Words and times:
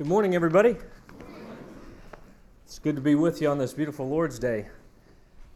Good 0.00 0.08
morning, 0.08 0.34
everybody. 0.34 0.76
It's 2.64 2.78
good 2.78 2.96
to 2.96 3.02
be 3.02 3.14
with 3.14 3.42
you 3.42 3.50
on 3.50 3.58
this 3.58 3.74
beautiful 3.74 4.08
Lord's 4.08 4.38
Day. 4.38 4.66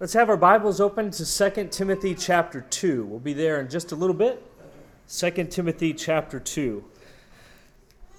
Let's 0.01 0.13
have 0.13 0.29
our 0.29 0.37
Bibles 0.37 0.83
open 0.83 1.11
to 1.13 1.25
2 1.25 1.69
Timothy 1.69 2.15
chapter 2.15 2.61
2. 2.61 3.07
We'll 3.07 3.21
be 3.21 3.33
there 3.33 3.59
in 3.59 3.71
just 3.71 3.93
a 3.93 3.97
little 3.97 4.15
bit. 4.15 4.43
2 5.09 5.31
Timothy 5.45 5.95
chapter 5.95 6.39
2. 6.39 6.85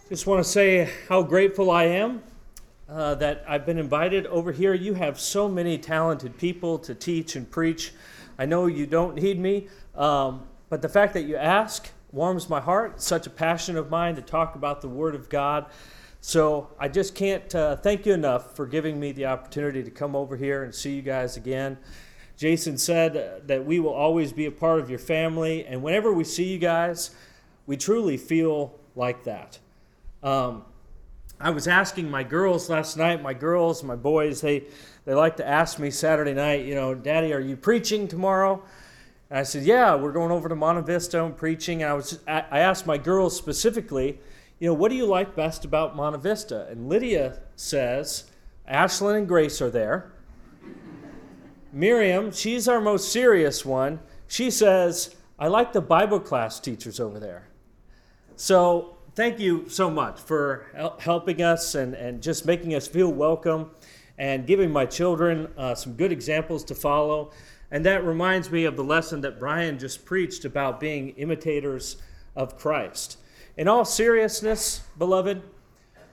Just 0.10 0.26
want 0.26 0.44
to 0.44 0.50
say 0.50 0.90
how 1.08 1.22
grateful 1.22 1.70
I 1.70 1.84
am 1.84 2.24
uh, 2.90 3.14
that 3.14 3.46
I've 3.48 3.68
been 3.68 3.78
invited 3.78 4.26
over 4.26 4.52
here. 4.52 4.74
You 4.74 4.96
have 4.96 5.20
so 5.20 5.48
many 5.48 5.78
talented 5.78 6.40
people 6.40 6.80
to 6.80 6.96
teach 6.96 7.36
and 7.36 7.48
preach. 7.52 7.94
I 8.40 8.48
know 8.48 8.66
you 8.66 8.88
don't 8.88 9.14
need 9.14 9.40
me, 9.40 9.68
um, 9.94 10.48
but 10.70 10.82
the 10.82 10.90
fact 10.90 11.14
that 11.14 11.26
you 11.26 11.36
ask 11.36 11.92
warms 12.12 12.50
my 12.50 12.62
heart. 12.62 12.94
It's 12.96 13.06
such 13.06 13.28
a 13.28 13.30
passion 13.30 13.78
of 13.78 13.92
mine 13.92 14.16
to 14.16 14.22
talk 14.24 14.56
about 14.56 14.82
the 14.82 14.88
Word 14.88 15.14
of 15.14 15.30
God. 15.30 15.68
So 16.28 16.70
I 16.80 16.88
just 16.88 17.14
can't 17.14 17.54
uh, 17.54 17.76
thank 17.76 18.08
you 18.08 18.14
enough 18.14 18.56
for 18.56 18.66
giving 18.66 19.00
me 19.00 19.12
the 19.12 19.28
opportunity 19.28 19.84
to 19.84 19.92
come 19.92 20.16
over 20.16 20.36
here 20.36 20.64
and 20.64 20.74
see 20.74 20.96
you 20.96 21.04
guys 21.04 21.38
again. 21.38 21.78
Jason 22.36 22.80
said 22.80 23.44
that 23.46 23.64
we 23.64 23.80
will 23.80 23.94
always 23.94 24.34
be 24.34 24.48
a 24.48 24.52
part 24.52 24.80
of 24.80 24.90
your 24.90 24.98
family, 24.98 25.68
and 25.68 25.84
whenever 25.84 26.12
we 26.12 26.24
see 26.24 26.46
you 26.46 26.58
guys, 26.58 27.12
we 27.68 27.78
truly 27.78 28.18
feel 28.18 28.74
like 28.96 29.24
that. 29.26 29.60
Um, 30.24 30.66
I 31.40 31.52
was 31.52 31.68
asking 31.68 32.10
my 32.10 32.24
girls 32.24 32.72
last 32.72 32.98
night, 32.98 33.22
my 33.22 33.36
girls, 33.36 33.84
my 33.84 33.96
boys, 33.96 34.42
they, 34.42 34.64
they 35.06 35.14
like 35.14 35.38
to 35.38 35.48
ask 35.48 35.78
me 35.78 35.92
Saturday 35.92 36.34
night, 36.34 36.66
you 36.66 36.74
know, 36.74 36.96
Daddy, 36.96 37.34
are 37.34 37.40
you 37.40 37.56
preaching 37.56 38.08
tomorrow? 38.08 38.64
And 39.30 39.38
I 39.38 39.44
said, 39.44 39.62
Yeah, 39.62 39.94
we're 39.94 40.12
going 40.12 40.32
over 40.32 40.50
to 40.50 40.56
Monte 40.56 40.92
Vista 40.92 41.24
and 41.24 41.38
preaching. 41.38 41.84
And 41.84 41.92
I, 41.92 41.94
was, 41.94 42.18
I 42.28 42.62
asked 42.62 42.88
my 42.88 42.98
girls 42.98 43.38
specifically, 43.38 44.18
you 44.60 44.70
know, 44.70 44.74
what 44.74 44.90
do 44.90 44.96
you 44.96 45.06
like 45.06 45.36
best 45.36 45.66
about 45.66 45.96
Monte 45.96 46.20
Vista? 46.20 46.68
And 46.70 46.88
Lydia 46.88 47.40
says, 47.56 48.26
Ashlyn 48.70 49.18
and 49.18 49.28
Grace 49.28 49.62
are 49.62 49.70
there. 49.70 50.14
Miriam, 51.74 52.32
she's 52.32 52.68
our 52.68 52.80
most 52.80 53.12
serious 53.12 53.66
one. 53.66 54.00
She 54.28 54.50
says, 54.50 55.16
I 55.38 55.48
like 55.48 55.74
the 55.74 55.82
Bible 55.82 56.22
class 56.22 56.60
teachers 56.60 57.02
over 57.02 57.20
there. 57.20 57.50
So 58.38 58.98
thank 59.14 59.40
you 59.40 59.68
so 59.68 59.92
much 59.92 60.20
for 60.20 60.96
helping 61.00 61.42
us 61.42 61.76
and, 61.76 61.94
and 61.94 62.24
just 62.24 62.46
making 62.46 62.76
us 62.76 62.88
feel 62.88 63.12
welcome 63.12 63.72
and 64.18 64.48
giving 64.48 64.72
my 64.72 64.86
children 64.86 65.50
uh, 65.58 65.76
some 65.76 65.94
good 65.94 66.14
examples 66.14 66.64
to 66.66 66.76
follow. 66.76 67.32
And 67.72 67.86
that 67.86 68.06
reminds 68.06 68.50
me 68.50 68.64
of 68.64 68.78
the 68.78 68.84
lesson 68.84 69.20
that 69.22 69.38
Brian 69.38 69.78
just 69.78 70.06
preached 70.06 70.46
about 70.46 70.80
being 70.80 71.10
imitators 71.10 71.98
of 72.38 72.58
Christ. 72.58 73.18
In 73.58 73.70
all 73.70 73.86
seriousness, 73.86 74.82
beloved, 74.98 75.42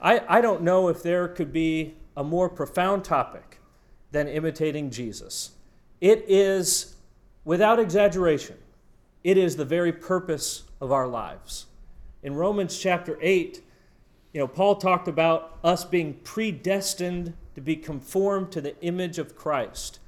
I, 0.00 0.22
I 0.28 0.40
don't 0.40 0.62
know 0.62 0.88
if 0.88 1.02
there 1.02 1.26
could 1.26 1.52
be 1.52 1.94
a 2.16 2.22
more 2.22 2.48
profound 2.48 3.04
topic 3.04 3.60
than 4.12 4.28
imitating 4.28 4.90
Jesus. 4.90 5.52
It 6.00 6.24
is, 6.28 6.96
without 7.44 7.80
exaggeration, 7.80 8.58
it 9.24 9.36
is 9.36 9.56
the 9.56 9.64
very 9.64 9.92
purpose 9.92 10.64
of 10.80 10.92
our 10.92 11.08
lives. 11.08 11.66
In 12.22 12.34
Romans 12.34 12.78
chapter 12.78 13.18
8, 13.20 13.62
you 14.32 14.40
know, 14.40 14.48
Paul 14.48 14.76
talked 14.76 15.08
about 15.08 15.58
us 15.64 15.84
being 15.84 16.14
predestined 16.22 17.34
to 17.54 17.60
be 17.60 17.76
conformed 17.76 18.52
to 18.52 18.60
the 18.60 18.80
image 18.82 19.18
of 19.18 19.36
Christ. 19.36 19.98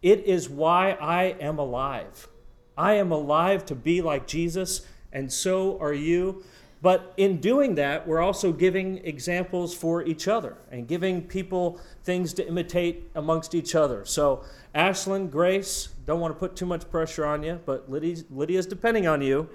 It 0.00 0.24
is 0.24 0.48
why 0.48 0.92
I 0.92 1.36
am 1.40 1.58
alive. 1.58 2.28
I 2.76 2.94
am 2.94 3.10
alive 3.10 3.66
to 3.66 3.74
be 3.74 4.00
like 4.00 4.26
Jesus, 4.26 4.86
and 5.12 5.32
so 5.32 5.78
are 5.80 5.92
you. 5.92 6.44
But 6.84 7.14
in 7.16 7.38
doing 7.38 7.76
that, 7.76 8.06
we're 8.06 8.20
also 8.20 8.52
giving 8.52 8.98
examples 9.06 9.74
for 9.74 10.02
each 10.02 10.28
other 10.28 10.58
and 10.70 10.86
giving 10.86 11.22
people 11.22 11.80
things 12.02 12.34
to 12.34 12.46
imitate 12.46 13.10
amongst 13.14 13.54
each 13.54 13.74
other. 13.74 14.04
So, 14.04 14.44
Ashlyn, 14.74 15.30
Grace, 15.30 15.88
don't 16.04 16.20
want 16.20 16.34
to 16.34 16.38
put 16.38 16.56
too 16.56 16.66
much 16.66 16.90
pressure 16.90 17.24
on 17.24 17.42
you, 17.42 17.58
but 17.64 17.90
Lydia's, 17.90 18.26
Lydia's 18.30 18.66
depending 18.66 19.06
on 19.06 19.22
you. 19.22 19.48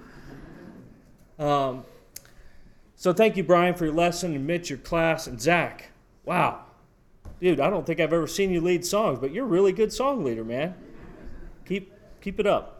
Um, 1.38 1.86
so, 2.96 3.14
thank 3.14 3.38
you, 3.38 3.44
Brian, 3.44 3.76
for 3.76 3.86
your 3.86 3.94
lesson, 3.94 4.34
and 4.34 4.48
Mitch, 4.48 4.72
your 4.72 4.80
class, 4.80 5.28
and 5.28 5.40
Zach. 5.40 5.92
Wow. 6.26 6.66
Dude, 7.40 7.60
I 7.60 7.70
don't 7.70 7.86
think 7.86 8.00
I've 8.00 8.12
ever 8.12 8.26
seen 8.26 8.50
you 8.50 8.60
lead 8.60 8.84
songs, 8.84 9.20
but 9.20 9.32
you're 9.32 9.46
a 9.46 9.48
really 9.48 9.72
good 9.72 9.94
song 9.94 10.24
leader, 10.24 10.44
man. 10.44 10.74
Keep, 11.68 11.94
keep 12.22 12.40
it 12.40 12.48
up. 12.48 12.79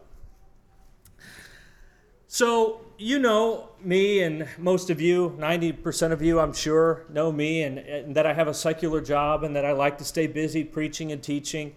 So, 2.32 2.82
you 2.96 3.18
know 3.18 3.70
me, 3.82 4.22
and 4.22 4.46
most 4.56 4.88
of 4.88 5.00
you, 5.00 5.36
90% 5.36 6.12
of 6.12 6.22
you, 6.22 6.38
I'm 6.38 6.52
sure, 6.52 7.04
know 7.08 7.32
me, 7.32 7.64
and, 7.64 7.78
and, 7.78 8.14
that 8.14 8.24
I 8.24 8.32
have 8.32 8.46
a 8.46 8.54
secular 8.54 9.00
job 9.00 9.42
and 9.42 9.56
that 9.56 9.64
I 9.64 9.72
like 9.72 9.98
to 9.98 10.04
stay 10.04 10.28
busy 10.28 10.62
preaching 10.62 11.10
and 11.10 11.20
teaching. 11.20 11.74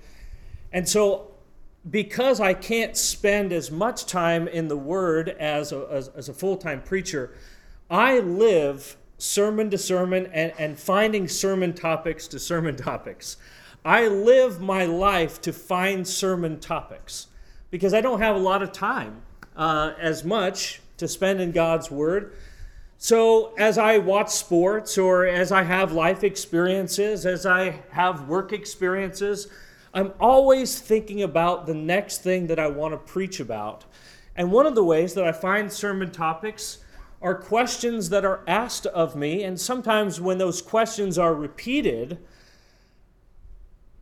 And 0.71 0.87
so, 0.87 1.31
because 1.89 2.39
I 2.39 2.53
can't 2.53 2.95
spend 2.95 3.51
as 3.51 3.71
much 3.71 4.05
time 4.05 4.47
in 4.47 4.67
the 4.67 4.77
Word 4.77 5.29
as 5.29 5.71
a, 5.71 5.87
as, 5.89 6.09
as 6.09 6.29
a 6.29 6.33
full 6.35 6.57
time 6.57 6.83
preacher, 6.83 7.35
I 7.89 8.19
live 8.19 8.95
sermon 9.17 9.71
to 9.71 9.77
sermon 9.79 10.27
and, 10.27 10.53
and 10.59 10.77
finding 10.77 11.27
sermon 11.27 11.73
topics 11.73 12.27
to 12.27 12.37
sermon 12.37 12.75
topics. 12.91 13.37
I 13.83 14.07
live 14.07 14.61
my 14.61 14.85
life 14.85 15.41
to 15.41 15.51
find 15.51 16.07
sermon 16.07 16.59
topics 16.59 17.25
because 17.71 17.95
I 17.95 18.01
don't 18.01 18.19
have 18.19 18.35
a 18.35 18.39
lot 18.39 18.61
of 18.61 18.71
time 18.71 19.23
uh, 19.55 19.93
as 19.99 20.23
much 20.23 20.81
to 20.97 21.07
spend 21.07 21.41
in 21.41 21.51
God's 21.51 21.91
Word. 21.91 22.33
So, 22.97 23.53
as 23.57 23.77
I 23.77 23.97
watch 23.97 24.29
sports 24.29 24.97
or 24.97 25.25
as 25.25 25.51
I 25.51 25.63
have 25.63 25.91
life 25.91 26.23
experiences, 26.23 27.25
as 27.25 27.45
I 27.45 27.81
have 27.91 28.29
work 28.29 28.53
experiences, 28.53 29.47
I'm 29.93 30.13
always 30.19 30.79
thinking 30.79 31.21
about 31.21 31.67
the 31.67 31.73
next 31.73 32.23
thing 32.23 32.47
that 32.47 32.59
I 32.59 32.67
want 32.67 32.93
to 32.93 32.97
preach 32.97 33.39
about. 33.39 33.83
And 34.35 34.51
one 34.51 34.65
of 34.65 34.73
the 34.73 34.83
ways 34.83 35.13
that 35.13 35.25
I 35.25 35.31
find 35.31 35.71
sermon 35.71 36.11
topics 36.11 36.79
are 37.21 37.35
questions 37.35 38.09
that 38.09 38.25
are 38.25 38.41
asked 38.47 38.85
of 38.87 39.15
me. 39.15 39.43
And 39.43 39.59
sometimes 39.59 40.19
when 40.19 40.37
those 40.37 40.61
questions 40.61 41.17
are 41.17 41.33
repeated, 41.33 42.17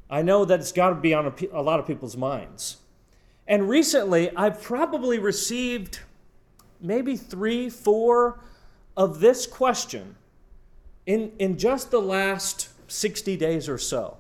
I 0.09 0.21
know 0.21 0.43
that 0.45 0.59
it's 0.59 0.71
got 0.71 0.89
to 0.89 0.95
be 0.95 1.13
on 1.13 1.27
a, 1.27 1.33
a 1.53 1.61
lot 1.61 1.79
of 1.79 1.87
people's 1.87 2.17
minds. 2.17 2.77
And 3.47 3.67
recently, 3.67 4.35
I've 4.35 4.61
probably 4.61 5.19
received 5.19 5.99
maybe 6.79 7.15
three, 7.15 7.69
four 7.69 8.39
of 8.95 9.19
this 9.19 9.47
question 9.47 10.15
in, 11.05 11.31
in 11.39 11.57
just 11.57 11.91
the 11.91 12.01
last 12.01 12.69
60 12.87 13.37
days 13.37 13.67
or 13.67 13.77
so, 13.77 14.17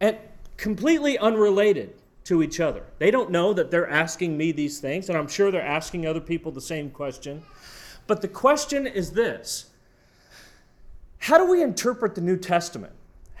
and 0.00 0.16
completely 0.56 1.18
unrelated 1.18 1.94
to 2.24 2.42
each 2.42 2.60
other. 2.60 2.82
They 2.98 3.10
don't 3.10 3.30
know 3.30 3.52
that 3.54 3.70
they're 3.70 3.88
asking 3.88 4.36
me 4.36 4.52
these 4.52 4.80
things, 4.80 5.08
and 5.08 5.16
I'm 5.16 5.28
sure 5.28 5.50
they're 5.50 5.62
asking 5.62 6.06
other 6.06 6.20
people 6.20 6.52
the 6.52 6.60
same 6.60 6.90
question. 6.90 7.42
But 8.06 8.20
the 8.20 8.28
question 8.28 8.86
is 8.86 9.12
this 9.12 9.70
How 11.18 11.38
do 11.38 11.50
we 11.50 11.62
interpret 11.62 12.14
the 12.14 12.20
New 12.20 12.36
Testament? 12.36 12.92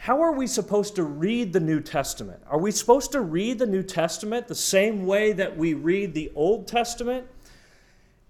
How 0.08 0.22
are 0.22 0.32
we 0.32 0.46
supposed 0.46 0.96
to 0.96 1.02
read 1.02 1.52
the 1.52 1.60
New 1.60 1.82
Testament? 1.82 2.40
Are 2.48 2.58
we 2.58 2.70
supposed 2.70 3.12
to 3.12 3.20
read 3.20 3.58
the 3.58 3.66
New 3.66 3.82
Testament 3.82 4.48
the 4.48 4.54
same 4.54 5.04
way 5.04 5.34
that 5.34 5.54
we 5.54 5.74
read 5.74 6.14
the 6.14 6.32
Old 6.34 6.66
Testament? 6.66 7.26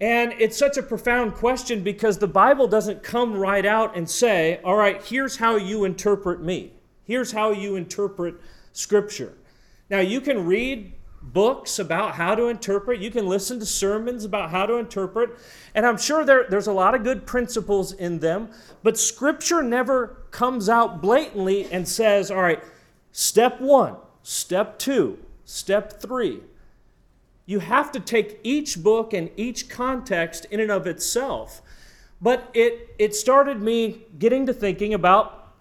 And 0.01 0.35
it's 0.41 0.59
such 0.59 0.77
a 0.77 0.83
profound 0.83 1.35
question 1.35 1.85
because 1.85 2.19
the 2.19 2.27
Bible 2.27 2.67
doesn't 2.67 3.05
come 3.05 3.33
right 3.33 3.65
out 3.65 3.97
and 3.97 4.11
say, 4.11 4.61
all 4.65 4.75
right, 4.75 5.01
here's 5.05 5.37
how 5.37 5.55
you 5.55 5.85
interpret 5.85 6.43
me. 6.43 6.73
Here's 7.05 7.31
how 7.31 7.53
you 7.53 7.77
interpret 7.77 8.35
Scripture. 8.73 9.35
Now, 9.89 10.01
you 10.01 10.21
can 10.21 10.47
read 10.47 10.95
books 11.21 11.79
about 11.79 12.15
how 12.15 12.35
to 12.35 12.47
interpret. 12.47 13.01
You 13.01 13.11
can 13.11 13.27
listen 13.27 13.59
to 13.61 13.67
sermons 13.67 14.25
about 14.25 14.51
how 14.51 14.67
to 14.67 14.75
interpret. 14.75 15.39
And 15.75 15.87
I'm 15.87 15.99
sure 15.99 16.25
there, 16.25 16.47
there's 16.49 16.67
a 16.67 16.73
lot 16.73 16.95
of 16.95 17.05
good 17.05 17.27
principles 17.27 17.93
in 17.93 18.19
them, 18.21 18.51
but 18.83 18.99
Scripture 18.99 19.63
never 19.63 20.25
comes 20.31 20.69
out 20.69 21.01
blatantly 21.03 21.71
and 21.71 21.87
says, 21.87 22.31
all 22.31 22.43
right, 22.43 22.63
step 23.13 23.61
one, 23.61 23.97
step 24.23 24.79
two, 24.79 25.19
step 25.45 26.01
three. 26.01 26.41
You 27.47 27.61
have 27.61 27.93
to 27.93 28.01
take 28.01 28.41
each 28.43 28.83
book 28.83 29.13
and 29.13 29.31
each 29.37 29.69
context 29.69 30.45
in 30.51 30.61
and 30.61 30.71
of 30.71 30.87
itself. 30.87 31.63
But 32.21 32.51
it, 32.53 32.95
it 32.99 33.15
started 33.15 33.63
me 33.63 34.03
getting 34.19 34.47
to 34.47 34.53
thinking 34.53 34.93
about, 34.93 35.53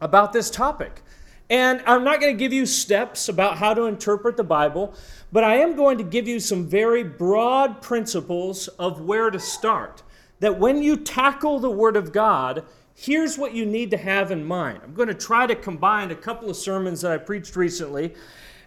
about 0.00 0.32
this 0.32 0.50
topic. 0.50 1.02
And 1.50 1.82
I'm 1.86 2.04
not 2.04 2.20
going 2.20 2.34
to 2.34 2.38
give 2.38 2.52
you 2.52 2.64
steps 2.66 3.28
about 3.28 3.58
how 3.58 3.74
to 3.74 3.84
interpret 3.84 4.36
the 4.36 4.44
Bible, 4.44 4.94
but 5.32 5.44
I 5.44 5.56
am 5.56 5.76
going 5.76 5.98
to 5.98 6.04
give 6.04 6.26
you 6.26 6.40
some 6.40 6.66
very 6.66 7.02
broad 7.02 7.82
principles 7.82 8.68
of 8.68 9.02
where 9.02 9.30
to 9.30 9.38
start. 9.38 10.02
That 10.40 10.58
when 10.58 10.82
you 10.82 10.96
tackle 10.96 11.58
the 11.58 11.70
Word 11.70 11.96
of 11.96 12.12
God, 12.12 12.64
here's 12.94 13.38
what 13.38 13.54
you 13.54 13.66
need 13.66 13.90
to 13.90 13.96
have 13.96 14.30
in 14.30 14.44
mind. 14.44 14.80
I'm 14.82 14.94
going 14.94 15.08
to 15.08 15.14
try 15.14 15.46
to 15.46 15.54
combine 15.54 16.10
a 16.10 16.16
couple 16.16 16.48
of 16.48 16.56
sermons 16.56 17.02
that 17.02 17.12
I 17.12 17.18
preached 17.18 17.54
recently, 17.56 18.14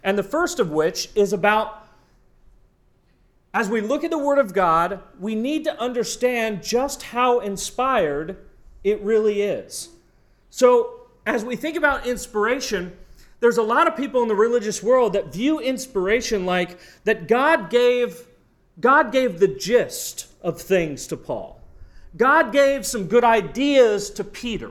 and 0.02 0.16
the 0.16 0.22
first 0.22 0.60
of 0.60 0.70
which 0.70 1.10
is 1.14 1.32
about 1.32 1.86
as 3.56 3.70
we 3.70 3.80
look 3.80 4.04
at 4.04 4.10
the 4.10 4.18
Word 4.18 4.38
of 4.38 4.52
God, 4.52 5.00
we 5.18 5.34
need 5.34 5.64
to 5.64 5.80
understand 5.80 6.62
just 6.62 7.02
how 7.02 7.40
inspired 7.40 8.36
it 8.84 9.00
really 9.00 9.40
is. 9.40 9.88
So, 10.50 11.05
as 11.26 11.44
we 11.44 11.56
think 11.56 11.76
about 11.76 12.06
inspiration, 12.06 12.96
there's 13.40 13.58
a 13.58 13.62
lot 13.62 13.86
of 13.86 13.96
people 13.96 14.22
in 14.22 14.28
the 14.28 14.34
religious 14.34 14.82
world 14.82 15.12
that 15.12 15.32
view 15.32 15.58
inspiration 15.58 16.46
like 16.46 16.78
that 17.04 17.28
God 17.28 17.68
gave 17.68 18.26
God 18.78 19.10
gave 19.10 19.38
the 19.38 19.48
gist 19.48 20.26
of 20.42 20.60
things 20.60 21.06
to 21.06 21.16
Paul. 21.16 21.60
God 22.16 22.52
gave 22.52 22.84
some 22.84 23.06
good 23.06 23.24
ideas 23.24 24.10
to 24.10 24.24
Peter. 24.24 24.70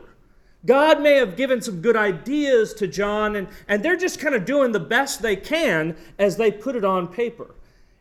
God 0.65 1.01
may 1.01 1.15
have 1.15 1.35
given 1.35 1.61
some 1.61 1.81
good 1.81 1.95
ideas 1.95 2.73
to 2.75 2.87
John, 2.87 3.35
and, 3.35 3.47
and 3.67 3.83
they're 3.83 3.95
just 3.95 4.19
kind 4.19 4.35
of 4.35 4.45
doing 4.45 4.71
the 4.71 4.79
best 4.79 5.21
they 5.21 5.35
can 5.35 5.95
as 6.19 6.37
they 6.37 6.51
put 6.51 6.75
it 6.75 6.85
on 6.85 7.07
paper. 7.07 7.55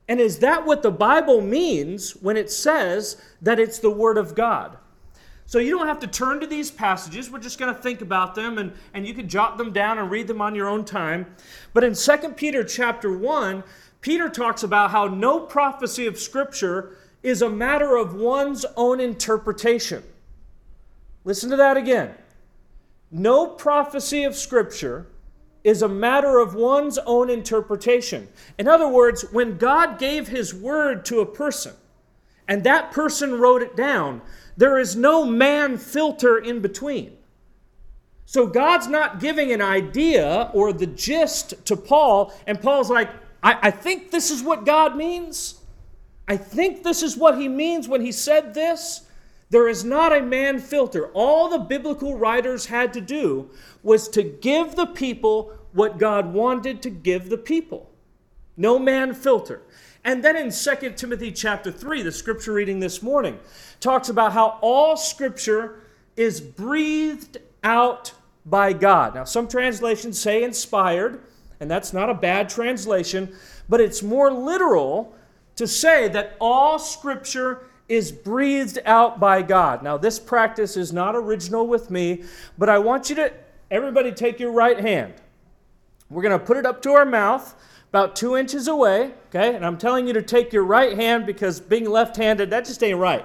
And 0.08 0.20
is 0.20 0.40
that 0.40 0.66
what 0.66 0.82
the 0.82 0.90
Bible 0.90 1.40
means 1.40 2.12
when 2.12 2.36
it 2.36 2.50
says 2.50 3.20
that 3.40 3.58
it's 3.58 3.78
the 3.78 3.90
Word 3.90 4.18
of 4.18 4.34
God? 4.34 4.76
So 5.46 5.58
you 5.58 5.76
don't 5.76 5.86
have 5.86 6.00
to 6.00 6.06
turn 6.06 6.40
to 6.40 6.46
these 6.46 6.70
passages. 6.70 7.30
We're 7.30 7.38
just 7.38 7.58
going 7.58 7.74
to 7.74 7.80
think 7.80 8.00
about 8.00 8.34
them 8.34 8.58
and, 8.58 8.72
and 8.94 9.06
you 9.06 9.14
can 9.14 9.28
jot 9.28 9.58
them 9.58 9.72
down 9.72 9.98
and 9.98 10.10
read 10.10 10.26
them 10.26 10.40
on 10.40 10.54
your 10.54 10.68
own 10.68 10.84
time. 10.84 11.34
But 11.72 11.84
in 11.84 11.94
2 11.94 12.16
Peter 12.36 12.64
chapter 12.64 13.16
1, 13.16 13.62
Peter 14.00 14.28
talks 14.28 14.62
about 14.62 14.90
how 14.90 15.06
no 15.06 15.40
prophecy 15.40 16.06
of 16.06 16.18
Scripture 16.18 16.96
is 17.22 17.40
a 17.40 17.48
matter 17.48 17.96
of 17.96 18.14
one's 18.14 18.64
own 18.76 19.00
interpretation. 19.00 20.02
Listen 21.24 21.50
to 21.50 21.56
that 21.56 21.76
again. 21.76 22.14
No 23.10 23.46
prophecy 23.46 24.24
of 24.24 24.34
Scripture 24.34 25.06
is 25.62 25.80
a 25.80 25.88
matter 25.88 26.38
of 26.38 26.54
one's 26.54 26.98
own 26.98 27.30
interpretation. 27.30 28.28
In 28.58 28.68
other 28.68 28.88
words, 28.88 29.24
when 29.32 29.56
God 29.56 29.98
gave 29.98 30.28
His 30.28 30.54
word 30.54 31.04
to 31.06 31.20
a 31.20 31.26
person 31.26 31.72
and 32.48 32.64
that 32.64 32.92
person 32.92 33.38
wrote 33.38 33.62
it 33.62 33.76
down, 33.76 34.20
there 34.56 34.78
is 34.78 34.96
no 34.96 35.24
man 35.24 35.78
filter 35.78 36.38
in 36.38 36.60
between. 36.60 37.16
So 38.26 38.46
God's 38.46 38.88
not 38.88 39.20
giving 39.20 39.52
an 39.52 39.60
idea 39.60 40.50
or 40.54 40.72
the 40.72 40.86
gist 40.86 41.64
to 41.66 41.76
Paul, 41.76 42.32
and 42.46 42.60
Paul's 42.60 42.90
like, 42.90 43.10
I, 43.42 43.58
I, 43.62 43.70
think 43.70 44.10
this 44.10 44.30
is 44.30 44.42
what 44.42 44.64
God 44.64 44.96
means. 44.96 45.60
I 46.26 46.36
think 46.36 46.82
this 46.82 47.02
is 47.02 47.16
what 47.16 47.38
he 47.38 47.48
means 47.48 47.86
when 47.86 48.00
he 48.00 48.12
said 48.12 48.54
this. 48.54 49.02
There 49.50 49.68
is 49.68 49.84
not 49.84 50.16
a 50.16 50.22
man 50.22 50.58
filter. 50.58 51.08
All 51.08 51.48
the 51.48 51.58
biblical 51.58 52.16
writers 52.16 52.66
had 52.66 52.94
to 52.94 53.00
do 53.00 53.50
was 53.82 54.08
to 54.08 54.22
give 54.22 54.74
the 54.74 54.86
people 54.86 55.52
what 55.72 55.98
God 55.98 56.32
wanted 56.32 56.80
to 56.82 56.90
give 56.90 57.28
the 57.28 57.36
people. 57.36 57.90
No 58.56 58.78
man 58.78 59.12
filter. 59.12 59.60
And 60.04 60.22
then 60.22 60.36
in 60.36 60.50
2 60.50 60.92
Timothy 60.96 61.32
chapter 61.32 61.72
3, 61.72 62.02
the 62.02 62.12
scripture 62.12 62.52
reading 62.52 62.78
this 62.78 63.02
morning, 63.02 63.38
talks 63.80 64.10
about 64.10 64.32
how 64.32 64.58
all 64.60 64.96
scripture 64.96 65.80
is 66.16 66.40
breathed 66.40 67.38
out 67.62 68.12
by 68.44 68.74
God. 68.74 69.14
Now, 69.14 69.24
some 69.24 69.48
translations 69.48 70.18
say 70.18 70.42
inspired, 70.42 71.22
and 71.58 71.70
that's 71.70 71.94
not 71.94 72.10
a 72.10 72.14
bad 72.14 72.50
translation, 72.50 73.34
but 73.68 73.80
it's 73.80 74.02
more 74.02 74.30
literal 74.30 75.16
to 75.56 75.66
say 75.66 76.08
that 76.08 76.36
all 76.38 76.78
scripture 76.78 77.66
is 77.88 78.12
breathed 78.12 78.78
out 78.84 79.18
by 79.18 79.40
God. 79.40 79.82
Now, 79.82 79.96
this 79.96 80.18
practice 80.18 80.76
is 80.76 80.92
not 80.92 81.16
original 81.16 81.66
with 81.66 81.90
me, 81.90 82.24
but 82.58 82.68
I 82.68 82.78
want 82.78 83.08
you 83.08 83.16
to, 83.16 83.32
everybody, 83.70 84.12
take 84.12 84.38
your 84.38 84.52
right 84.52 84.78
hand. 84.78 85.14
We're 86.10 86.22
going 86.22 86.38
to 86.38 86.44
put 86.44 86.58
it 86.58 86.66
up 86.66 86.82
to 86.82 86.92
our 86.92 87.06
mouth 87.06 87.54
about 87.94 88.16
two 88.16 88.36
inches 88.36 88.66
away, 88.66 89.12
okay? 89.28 89.54
And 89.54 89.64
I'm 89.64 89.78
telling 89.78 90.08
you 90.08 90.12
to 90.14 90.22
take 90.22 90.52
your 90.52 90.64
right 90.64 90.98
hand 90.98 91.26
because 91.26 91.60
being 91.60 91.88
left 91.88 92.16
handed, 92.16 92.50
that 92.50 92.64
just 92.64 92.82
ain't 92.82 92.98
right. 92.98 93.24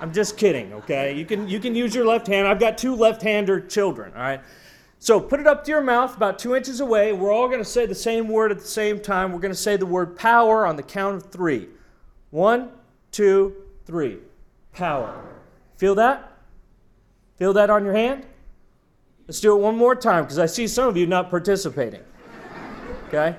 I'm 0.00 0.12
just 0.12 0.36
kidding, 0.36 0.72
okay? 0.74 1.16
You 1.16 1.26
can, 1.26 1.48
you 1.48 1.58
can 1.58 1.74
use 1.74 1.96
your 1.96 2.06
left 2.06 2.28
hand. 2.28 2.46
I've 2.46 2.60
got 2.60 2.78
two 2.78 2.94
left 2.94 3.20
hander 3.20 3.60
children, 3.60 4.12
all 4.14 4.20
right? 4.20 4.40
So 5.00 5.18
put 5.18 5.40
it 5.40 5.48
up 5.48 5.64
to 5.64 5.70
your 5.72 5.80
mouth 5.80 6.16
about 6.16 6.38
two 6.38 6.54
inches 6.54 6.78
away. 6.78 7.12
We're 7.12 7.32
all 7.32 7.48
going 7.48 7.58
to 7.58 7.64
say 7.64 7.86
the 7.86 7.94
same 7.94 8.28
word 8.28 8.52
at 8.52 8.60
the 8.60 8.68
same 8.68 9.00
time. 9.00 9.32
We're 9.32 9.40
going 9.40 9.52
to 9.52 9.58
say 9.58 9.76
the 9.76 9.84
word 9.84 10.16
power 10.16 10.64
on 10.64 10.76
the 10.76 10.84
count 10.84 11.16
of 11.16 11.32
three. 11.32 11.66
One, 12.30 12.70
two, 13.10 13.56
three. 13.84 14.18
Power. 14.72 15.24
Feel 15.76 15.96
that? 15.96 16.38
Feel 17.36 17.52
that 17.54 17.68
on 17.68 17.84
your 17.84 17.94
hand? 17.94 18.26
Let's 19.26 19.40
do 19.40 19.56
it 19.56 19.60
one 19.60 19.76
more 19.76 19.96
time 19.96 20.22
because 20.22 20.38
I 20.38 20.46
see 20.46 20.68
some 20.68 20.86
of 20.86 20.96
you 20.96 21.08
not 21.08 21.30
participating. 21.30 22.02
Okay? 23.08 23.36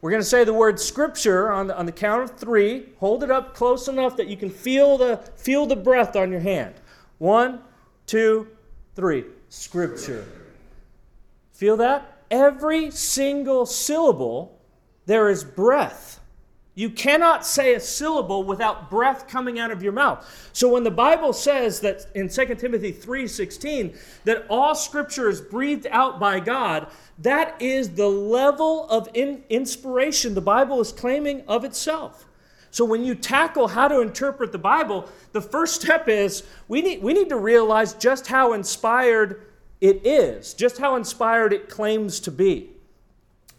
We're 0.00 0.10
going 0.10 0.22
to 0.22 0.28
say 0.28 0.44
the 0.44 0.52
word 0.52 0.78
scripture 0.78 1.52
on 1.52 1.68
the, 1.68 1.78
on 1.78 1.86
the 1.86 1.92
count 1.92 2.22
of 2.22 2.36
three. 2.36 2.86
Hold 2.98 3.22
it 3.22 3.30
up 3.30 3.54
close 3.54 3.88
enough 3.88 4.16
that 4.16 4.28
you 4.28 4.36
can 4.36 4.50
feel 4.50 4.98
the, 4.98 5.18
feel 5.36 5.66
the 5.66 5.76
breath 5.76 6.16
on 6.16 6.30
your 6.30 6.40
hand. 6.40 6.74
One, 7.18 7.60
two, 8.06 8.48
three. 8.94 9.24
Scripture. 9.48 10.26
Feel 11.52 11.76
that? 11.78 12.22
Every 12.30 12.90
single 12.90 13.66
syllable, 13.66 14.60
there 15.06 15.28
is 15.28 15.42
breath. 15.42 16.17
You 16.78 16.90
cannot 16.90 17.44
say 17.44 17.74
a 17.74 17.80
syllable 17.80 18.44
without 18.44 18.88
breath 18.88 19.26
coming 19.26 19.58
out 19.58 19.72
of 19.72 19.82
your 19.82 19.90
mouth. 19.90 20.24
So 20.52 20.68
when 20.68 20.84
the 20.84 20.92
Bible 20.92 21.32
says 21.32 21.80
that 21.80 22.06
in 22.14 22.28
2 22.28 22.54
Timothy 22.54 22.92
3:16 22.92 23.98
that 24.22 24.46
all 24.48 24.76
scripture 24.76 25.28
is 25.28 25.40
breathed 25.40 25.88
out 25.90 26.20
by 26.20 26.38
God, 26.38 26.86
that 27.18 27.60
is 27.60 27.96
the 27.96 28.06
level 28.06 28.88
of 28.90 29.08
in 29.12 29.42
inspiration 29.48 30.34
the 30.34 30.40
Bible 30.40 30.80
is 30.80 30.92
claiming 30.92 31.42
of 31.48 31.64
itself. 31.64 32.26
So 32.70 32.84
when 32.84 33.04
you 33.04 33.16
tackle 33.16 33.66
how 33.66 33.88
to 33.88 34.00
interpret 34.00 34.52
the 34.52 34.58
Bible, 34.58 35.08
the 35.32 35.42
first 35.42 35.82
step 35.82 36.06
is 36.08 36.44
we 36.68 36.80
need, 36.80 37.02
we 37.02 37.12
need 37.12 37.28
to 37.30 37.38
realize 37.38 37.94
just 37.94 38.28
how 38.28 38.52
inspired 38.52 39.42
it 39.80 40.06
is, 40.06 40.54
just 40.54 40.78
how 40.78 40.94
inspired 40.94 41.52
it 41.52 41.68
claims 41.68 42.20
to 42.20 42.30
be. 42.30 42.70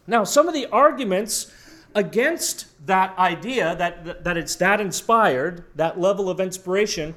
Now, 0.06 0.24
some 0.24 0.48
of 0.48 0.54
the 0.54 0.64
arguments 0.72 1.52
against 1.94 2.64
that 2.86 3.16
idea 3.18 3.76
that, 3.76 4.24
that 4.24 4.36
it's 4.36 4.56
that 4.56 4.80
inspired, 4.80 5.64
that 5.76 6.00
level 6.00 6.30
of 6.30 6.40
inspiration, 6.40 7.14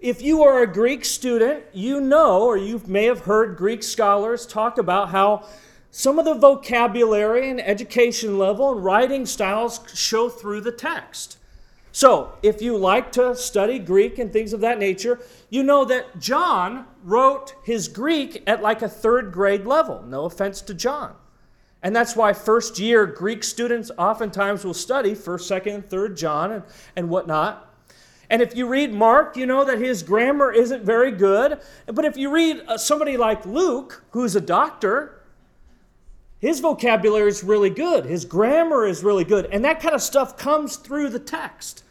if 0.00 0.20
you 0.22 0.42
are 0.42 0.62
a 0.62 0.66
Greek 0.66 1.04
student, 1.04 1.64
you 1.72 2.00
know, 2.00 2.42
or 2.42 2.56
you 2.56 2.82
may 2.86 3.04
have 3.04 3.20
heard 3.20 3.56
Greek 3.56 3.82
scholars 3.82 4.46
talk 4.46 4.78
about 4.78 5.10
how 5.10 5.46
some 5.90 6.18
of 6.18 6.26
the 6.26 6.34
vocabulary 6.34 7.48
and 7.48 7.60
education 7.60 8.38
level 8.38 8.72
and 8.72 8.84
writing 8.84 9.24
styles 9.24 9.80
show 9.94 10.28
through 10.28 10.60
the 10.60 10.72
text. 10.72 11.38
So, 11.92 12.34
if 12.42 12.60
you 12.60 12.76
like 12.76 13.10
to 13.12 13.34
study 13.34 13.78
Greek 13.78 14.18
and 14.18 14.30
things 14.30 14.52
of 14.52 14.60
that 14.60 14.78
nature, 14.78 15.18
you 15.48 15.62
know 15.62 15.86
that 15.86 16.18
John 16.18 16.84
wrote 17.02 17.54
his 17.64 17.88
Greek 17.88 18.42
at 18.46 18.60
like 18.60 18.82
a 18.82 18.88
third 18.88 19.32
grade 19.32 19.64
level. 19.64 20.02
No 20.02 20.26
offense 20.26 20.60
to 20.60 20.74
John. 20.74 21.14
And 21.86 21.94
that's 21.94 22.16
why 22.16 22.32
first 22.32 22.80
year 22.80 23.06
Greek 23.06 23.44
students 23.44 23.92
oftentimes 23.96 24.64
will 24.64 24.74
study 24.74 25.12
1st, 25.12 25.62
2nd, 25.62 25.84
3rd 25.84 26.16
John 26.16 26.50
and, 26.50 26.64
and 26.96 27.08
whatnot. 27.08 27.72
And 28.28 28.42
if 28.42 28.56
you 28.56 28.66
read 28.66 28.92
Mark, 28.92 29.36
you 29.36 29.46
know 29.46 29.64
that 29.64 29.78
his 29.78 30.02
grammar 30.02 30.50
isn't 30.50 30.82
very 30.82 31.12
good. 31.12 31.60
But 31.86 32.04
if 32.04 32.16
you 32.16 32.28
read 32.28 32.60
uh, 32.66 32.76
somebody 32.76 33.16
like 33.16 33.46
Luke, 33.46 34.02
who's 34.10 34.34
a 34.34 34.40
doctor, 34.40 35.22
his 36.40 36.58
vocabulary 36.58 37.28
is 37.28 37.44
really 37.44 37.70
good. 37.70 38.04
His 38.04 38.24
grammar 38.24 38.84
is 38.84 39.04
really 39.04 39.22
good. 39.22 39.46
And 39.52 39.64
that 39.64 39.78
kind 39.78 39.94
of 39.94 40.02
stuff 40.02 40.36
comes 40.36 40.74
through 40.74 41.10
the 41.10 41.20
text. 41.20 41.84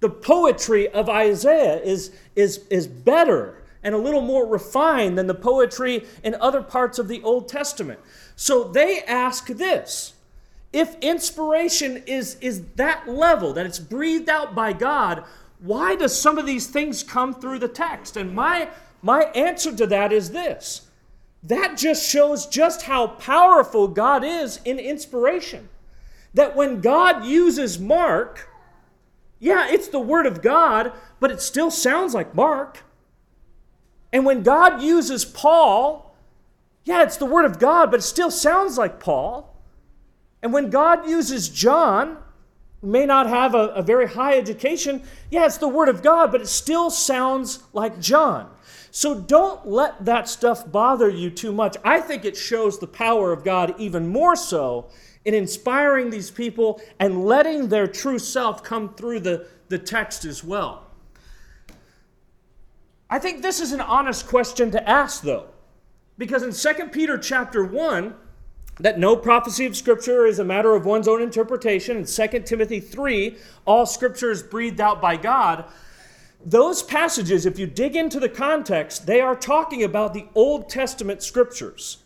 The 0.00 0.10
poetry 0.10 0.90
of 0.90 1.08
Isaiah 1.08 1.80
is, 1.80 2.10
is, 2.36 2.66
is 2.68 2.86
better 2.86 3.57
and 3.82 3.94
a 3.94 3.98
little 3.98 4.20
more 4.20 4.46
refined 4.46 5.16
than 5.16 5.26
the 5.26 5.34
poetry 5.34 6.06
in 6.22 6.34
other 6.36 6.62
parts 6.62 6.98
of 6.98 7.08
the 7.08 7.22
Old 7.22 7.48
Testament. 7.48 8.00
So 8.36 8.64
they 8.64 9.02
ask 9.02 9.46
this 9.46 10.14
if 10.72 10.96
inspiration 11.00 12.02
is, 12.06 12.36
is 12.40 12.62
that 12.76 13.08
level, 13.08 13.52
that 13.54 13.66
it's 13.66 13.78
breathed 13.78 14.28
out 14.28 14.54
by 14.54 14.72
God, 14.72 15.24
why 15.60 15.96
does 15.96 16.18
some 16.18 16.38
of 16.38 16.46
these 16.46 16.66
things 16.66 17.02
come 17.02 17.34
through 17.34 17.58
the 17.58 17.68
text? 17.68 18.16
And 18.16 18.34
my, 18.34 18.68
my 19.02 19.24
answer 19.34 19.74
to 19.74 19.86
that 19.86 20.12
is 20.12 20.30
this 20.30 20.82
that 21.44 21.76
just 21.76 22.08
shows 22.08 22.46
just 22.46 22.82
how 22.82 23.06
powerful 23.06 23.86
God 23.86 24.24
is 24.24 24.60
in 24.64 24.78
inspiration. 24.78 25.68
That 26.34 26.56
when 26.56 26.80
God 26.80 27.24
uses 27.24 27.78
Mark, 27.78 28.48
yeah, 29.38 29.68
it's 29.68 29.88
the 29.88 30.00
Word 30.00 30.26
of 30.26 30.42
God, 30.42 30.92
but 31.20 31.30
it 31.30 31.40
still 31.40 31.70
sounds 31.70 32.12
like 32.12 32.34
Mark. 32.34 32.82
And 34.12 34.24
when 34.24 34.42
God 34.42 34.82
uses 34.82 35.24
Paul, 35.24 36.14
yeah, 36.84 37.02
it's 37.02 37.18
the 37.18 37.26
Word 37.26 37.44
of 37.44 37.58
God, 37.58 37.90
but 37.90 38.00
it 38.00 38.04
still 38.04 38.30
sounds 38.30 38.78
like 38.78 39.00
Paul. 39.00 39.54
And 40.42 40.52
when 40.52 40.70
God 40.70 41.08
uses 41.08 41.48
John, 41.48 42.16
who 42.80 42.86
may 42.86 43.04
not 43.04 43.28
have 43.28 43.54
a, 43.54 43.68
a 43.68 43.82
very 43.82 44.08
high 44.08 44.38
education, 44.38 45.02
yeah, 45.30 45.44
it's 45.44 45.58
the 45.58 45.68
Word 45.68 45.88
of 45.88 46.02
God, 46.02 46.32
but 46.32 46.40
it 46.40 46.48
still 46.48 46.90
sounds 46.90 47.64
like 47.72 48.00
John. 48.00 48.50
So 48.90 49.20
don't 49.20 49.66
let 49.66 50.04
that 50.06 50.28
stuff 50.28 50.70
bother 50.70 51.08
you 51.08 51.30
too 51.30 51.52
much. 51.52 51.76
I 51.84 52.00
think 52.00 52.24
it 52.24 52.36
shows 52.36 52.78
the 52.78 52.86
power 52.86 53.32
of 53.32 53.44
God 53.44 53.74
even 53.78 54.08
more 54.08 54.36
so 54.36 54.88
in 55.24 55.34
inspiring 55.34 56.08
these 56.08 56.30
people 56.30 56.80
and 56.98 57.26
letting 57.26 57.68
their 57.68 57.86
true 57.86 58.18
self 58.18 58.62
come 58.62 58.94
through 58.94 59.20
the, 59.20 59.46
the 59.68 59.78
text 59.78 60.24
as 60.24 60.42
well. 60.42 60.87
I 63.10 63.18
think 63.18 63.40
this 63.40 63.60
is 63.60 63.72
an 63.72 63.80
honest 63.80 64.26
question 64.26 64.70
to 64.72 64.88
ask, 64.88 65.22
though, 65.22 65.46
because 66.18 66.42
in 66.42 66.52
2 66.52 66.88
Peter 66.88 67.16
chapter 67.16 67.64
1, 67.64 68.14
that 68.80 68.98
no 68.98 69.16
prophecy 69.16 69.66
of 69.66 69.76
Scripture 69.76 70.26
is 70.26 70.38
a 70.38 70.44
matter 70.44 70.74
of 70.74 70.84
one's 70.84 71.08
own 71.08 71.22
interpretation, 71.22 71.96
and 71.96 72.06
2 72.06 72.40
Timothy 72.40 72.80
3, 72.80 73.36
all 73.64 73.86
Scripture 73.86 74.30
is 74.30 74.42
breathed 74.42 74.80
out 74.80 75.00
by 75.00 75.16
God. 75.16 75.64
Those 76.44 76.82
passages, 76.82 77.46
if 77.46 77.58
you 77.58 77.66
dig 77.66 77.96
into 77.96 78.20
the 78.20 78.28
context, 78.28 79.06
they 79.06 79.20
are 79.20 79.34
talking 79.34 79.82
about 79.82 80.14
the 80.14 80.26
Old 80.34 80.68
Testament 80.68 81.22
Scriptures. 81.22 81.98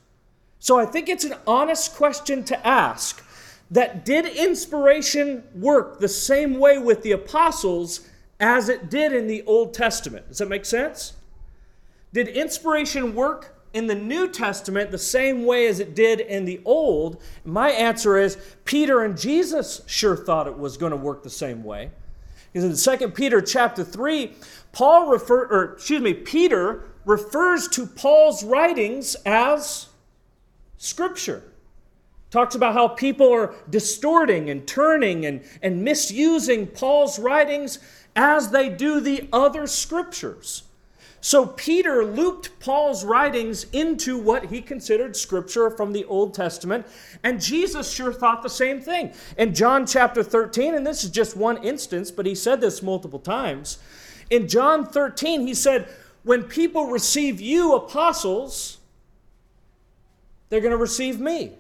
So 0.61 0.79
I 0.79 0.87
think 0.87 1.09
it's 1.09 1.25
an 1.25 1.35
honest 1.47 1.97
question 1.97 2.45
to 2.45 2.67
ask 2.67 3.23
that 3.71 4.05
did 4.05 4.27
inspiration 4.27 5.43
work 5.55 5.99
the 5.99 6.09
same 6.09 6.59
way 6.59 6.79
with 6.79 7.03
the 7.03 7.13
apostles 7.13 8.09
as 8.43 8.69
it 8.69 8.91
did 8.91 9.13
in 9.13 9.29
the 9.29 9.43
Old 9.45 9.73
Testament? 9.73 10.29
Does 10.29 10.39
that 10.39 10.49
make 10.49 10.67
sense? 10.67 11.15
Did 12.13 12.29
inspiration 12.29 13.15
work 13.15 13.57
in 13.73 13.87
the 13.87 13.95
New 13.95 14.29
Testament 14.29 14.91
the 14.91 14.99
same 14.99 15.47
way 15.47 15.67
as 15.69 15.81
it 15.81 15.95
did 15.95 16.21
in 16.21 16.45
the 16.45 16.61
Old? 16.65 17.23
My 17.45 17.71
answer 17.71 18.19
is 18.19 18.37
Peter 18.65 19.03
and 19.03 19.17
Jesus 19.17 19.83
sure 19.87 20.17
thought 20.17 20.49
it 20.49 20.59
was 20.59 20.77
going 20.77 20.91
to 20.91 20.97
work 20.97 21.23
the 21.23 21.31
same 21.31 21.63
way. 21.63 21.93
Because 22.53 22.87
in 22.87 22.99
2 22.99 23.09
Peter 23.11 23.41
chapter 23.41 23.85
3, 23.85 24.35
Paul 24.73 25.07
refer 25.07 25.47
or 25.47 25.75
excuse 25.75 26.03
me, 26.03 26.13
Peter 26.13 26.85
refers 27.07 27.69
to 27.69 27.87
Paul's 27.87 28.45
writings 28.45 29.15
as 29.25 29.89
scripture. 30.77 31.45
Talks 32.31 32.55
about 32.55 32.73
how 32.73 32.89
people 32.89 33.31
are 33.33 33.55
distorting 33.69 34.49
and 34.49 34.67
turning 34.67 35.27
and, 35.27 35.45
and 35.63 35.85
misusing 35.85 36.67
Paul's 36.67 37.19
writings 37.19 37.79
as 38.15 38.51
they 38.51 38.69
do 38.69 39.01
the 39.01 39.29
other 39.33 39.67
scriptures. 39.67 40.65
So 41.25 41.47
Peter 41.47 42.05
looped 42.05 42.59
Paul's 42.59 43.05
writings 43.05 43.67
into 43.73 44.19
what 44.19 44.47
he 44.47 44.61
considered 44.61 45.15
scripture 45.15 45.71
from 45.71 45.93
the 45.93 46.05
Old 46.07 46.35
Testament, 46.35 46.85
and 47.23 47.41
Jesus 47.41 47.93
sure 47.93 48.13
thought 48.13 48.43
the 48.43 48.51
same 48.51 48.81
thing. 48.81 49.13
In 49.39 49.55
John 49.55 49.87
chapter 49.87 50.25
13, 50.25 50.75
and 50.75 50.85
this 50.85 51.05
is 51.05 51.11
just 51.11 51.37
one 51.37 51.63
instance, 51.63 52.11
but 52.11 52.27
he 52.27 52.35
said 52.35 52.61
this 52.61 52.83
multiple 52.83 53.21
times. 53.21 53.79
In 54.31 54.49
John 54.49 54.85
13, 54.85 55.47
he 55.47 55.55
said, 55.55 55.89
When 56.25 56.43
people 56.43 56.87
receive 56.87 57.41
you, 57.41 57.77
apostles, 57.77 58.79
they're 60.49 60.61
going 60.61 60.73
to 60.73 60.77
receive 60.77 61.21
me. 61.21 61.53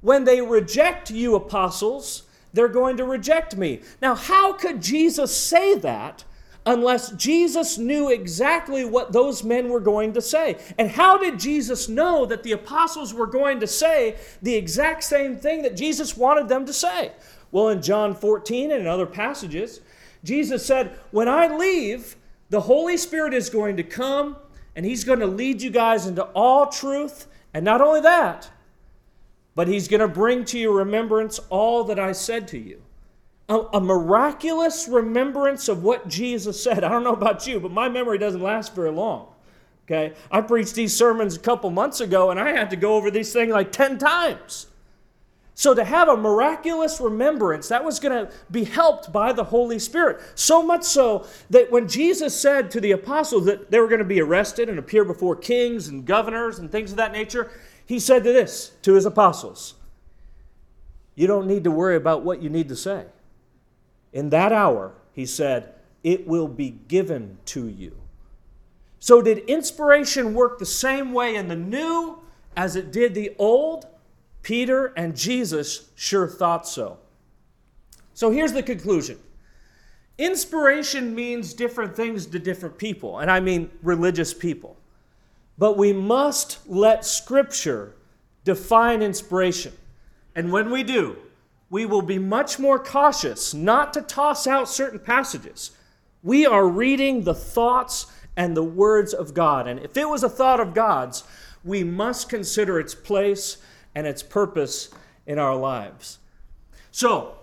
When 0.00 0.24
they 0.24 0.40
reject 0.40 1.08
you, 1.08 1.36
apostles, 1.36 2.24
they're 2.56 2.68
going 2.68 2.96
to 2.96 3.04
reject 3.04 3.56
me. 3.56 3.82
Now, 4.02 4.14
how 4.14 4.52
could 4.52 4.82
Jesus 4.82 5.36
say 5.36 5.76
that 5.78 6.24
unless 6.66 7.12
Jesus 7.12 7.78
knew 7.78 8.10
exactly 8.10 8.84
what 8.84 9.12
those 9.12 9.44
men 9.44 9.68
were 9.68 9.80
going 9.80 10.12
to 10.14 10.20
say. 10.20 10.58
And 10.76 10.90
how 10.90 11.16
did 11.16 11.38
Jesus 11.38 11.88
know 11.88 12.26
that 12.26 12.42
the 12.42 12.52
apostles 12.52 13.14
were 13.14 13.28
going 13.28 13.60
to 13.60 13.68
say 13.68 14.16
the 14.42 14.56
exact 14.56 15.04
same 15.04 15.36
thing 15.36 15.62
that 15.62 15.76
Jesus 15.76 16.16
wanted 16.16 16.48
them 16.48 16.66
to 16.66 16.72
say? 16.72 17.12
Well, 17.52 17.68
in 17.68 17.82
John 17.82 18.16
14 18.16 18.72
and 18.72 18.80
in 18.80 18.86
other 18.88 19.06
passages, 19.06 19.80
Jesus 20.24 20.66
said, 20.66 20.98
When 21.12 21.28
I 21.28 21.56
leave, 21.56 22.16
the 22.50 22.62
Holy 22.62 22.96
Spirit 22.96 23.32
is 23.32 23.48
going 23.48 23.76
to 23.76 23.84
come 23.84 24.36
and 24.74 24.84
he's 24.84 25.04
going 25.04 25.20
to 25.20 25.26
lead 25.26 25.62
you 25.62 25.70
guys 25.70 26.06
into 26.06 26.24
all 26.24 26.66
truth. 26.66 27.28
And 27.54 27.64
not 27.64 27.80
only 27.80 28.00
that, 28.00 28.50
but 29.56 29.66
he's 29.66 29.88
going 29.88 30.00
to 30.00 30.06
bring 30.06 30.44
to 30.44 30.58
your 30.58 30.74
remembrance 30.74 31.40
all 31.50 31.82
that 31.84 31.98
I 31.98 32.12
said 32.12 32.46
to 32.48 32.58
you 32.58 32.82
a, 33.48 33.58
a, 33.74 33.80
miraculous 33.80 34.88
remembrance 34.88 35.68
of 35.68 35.82
what 35.82 36.08
Jesus 36.08 36.62
said. 36.62 36.84
I 36.84 36.88
don't 36.88 37.04
know 37.04 37.12
about 37.12 37.46
you, 37.46 37.60
but 37.60 37.70
my 37.70 37.88
memory 37.88 38.18
doesn't 38.18 38.40
last 38.40 38.74
very 38.74 38.90
long. 38.90 39.28
Okay? 39.84 40.14
I 40.30 40.40
preached 40.40 40.74
these 40.74 40.94
sermons 40.94 41.36
a 41.36 41.40
couple 41.40 41.70
months 41.70 42.00
ago 42.00 42.30
and 42.30 42.40
I 42.40 42.50
had 42.50 42.70
to 42.70 42.76
go 42.76 42.94
over 42.94 43.10
these 43.10 43.32
things 43.32 43.52
like 43.52 43.72
10 43.72 43.98
times. 43.98 44.66
So, 45.58 45.72
to 45.72 45.84
have 45.84 46.08
a 46.08 46.16
miraculous 46.18 47.00
remembrance, 47.00 47.68
that 47.68 47.82
was 47.82 47.98
going 47.98 48.26
to 48.26 48.30
be 48.50 48.64
helped 48.64 49.10
by 49.10 49.32
the 49.32 49.44
Holy 49.44 49.78
Spirit. 49.78 50.20
So 50.34 50.62
much 50.62 50.82
so 50.82 51.26
that 51.48 51.72
when 51.72 51.88
Jesus 51.88 52.38
said 52.38 52.70
to 52.72 52.80
the 52.80 52.92
apostles 52.92 53.46
that 53.46 53.70
they 53.70 53.80
were 53.80 53.88
going 53.88 54.00
to 54.00 54.04
be 54.04 54.20
arrested 54.20 54.68
and 54.68 54.78
appear 54.78 55.02
before 55.02 55.34
kings 55.34 55.88
and 55.88 56.04
governors 56.04 56.58
and 56.58 56.70
things 56.70 56.90
of 56.90 56.98
that 56.98 57.10
nature, 57.10 57.50
he 57.86 57.98
said 58.00 58.24
to 58.24 58.32
this 58.32 58.72
to 58.82 58.94
his 58.94 59.06
apostles 59.06 59.74
You 61.14 61.26
don't 61.26 61.46
need 61.46 61.64
to 61.64 61.70
worry 61.70 61.96
about 61.96 62.22
what 62.22 62.42
you 62.42 62.50
need 62.50 62.68
to 62.68 62.76
say. 62.76 63.06
In 64.12 64.30
that 64.30 64.52
hour, 64.52 64.92
he 65.12 65.26
said, 65.26 65.72
it 66.06 66.24
will 66.24 66.46
be 66.46 66.70
given 66.70 67.36
to 67.46 67.66
you. 67.66 67.96
So, 69.00 69.20
did 69.20 69.38
inspiration 69.38 70.34
work 70.34 70.58
the 70.58 70.64
same 70.64 71.12
way 71.12 71.34
in 71.34 71.48
the 71.48 71.56
new 71.56 72.20
as 72.56 72.76
it 72.76 72.92
did 72.92 73.14
the 73.14 73.34
old? 73.38 73.86
Peter 74.42 74.92
and 74.96 75.16
Jesus 75.16 75.90
sure 75.96 76.28
thought 76.28 76.68
so. 76.68 76.98
So, 78.14 78.30
here's 78.30 78.52
the 78.52 78.62
conclusion 78.62 79.18
inspiration 80.16 81.12
means 81.12 81.54
different 81.54 81.96
things 81.96 82.26
to 82.26 82.38
different 82.38 82.78
people, 82.78 83.18
and 83.18 83.28
I 83.28 83.40
mean 83.40 83.70
religious 83.82 84.32
people. 84.32 84.75
But 85.58 85.76
we 85.76 85.92
must 85.92 86.58
let 86.68 87.04
Scripture 87.04 87.94
define 88.44 89.02
inspiration. 89.02 89.72
And 90.34 90.52
when 90.52 90.70
we 90.70 90.82
do, 90.82 91.16
we 91.70 91.86
will 91.86 92.02
be 92.02 92.18
much 92.18 92.58
more 92.58 92.78
cautious 92.78 93.52
not 93.54 93.92
to 93.94 94.02
toss 94.02 94.46
out 94.46 94.68
certain 94.68 94.98
passages. 94.98 95.72
We 96.22 96.46
are 96.46 96.68
reading 96.68 97.24
the 97.24 97.34
thoughts 97.34 98.06
and 98.36 98.56
the 98.56 98.62
words 98.62 99.14
of 99.14 99.34
God. 99.34 99.66
And 99.66 99.80
if 99.80 99.96
it 99.96 100.08
was 100.08 100.22
a 100.22 100.28
thought 100.28 100.60
of 100.60 100.74
God's, 100.74 101.24
we 101.64 101.82
must 101.82 102.28
consider 102.28 102.78
its 102.78 102.94
place 102.94 103.58
and 103.94 104.06
its 104.06 104.22
purpose 104.22 104.90
in 105.26 105.38
our 105.38 105.56
lives. 105.56 106.18
So, 106.92 107.36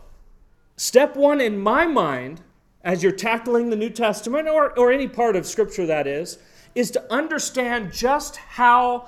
step 0.78 1.16
one 1.16 1.42
in 1.42 1.60
my 1.60 1.86
mind, 1.86 2.42
as 2.84 3.04
you're 3.04 3.12
tackling 3.12 3.70
the 3.70 3.76
New 3.76 3.90
Testament 3.90 4.48
or, 4.48 4.78
or 4.80 4.92
any 4.92 5.08
part 5.08 5.36
of 5.36 5.46
Scripture 5.46 5.86
that 5.88 6.08
is, 6.08 6.38
is 6.76 6.92
to 6.92 7.14
understand 7.14 7.94
just 7.94 8.38
how 8.38 9.08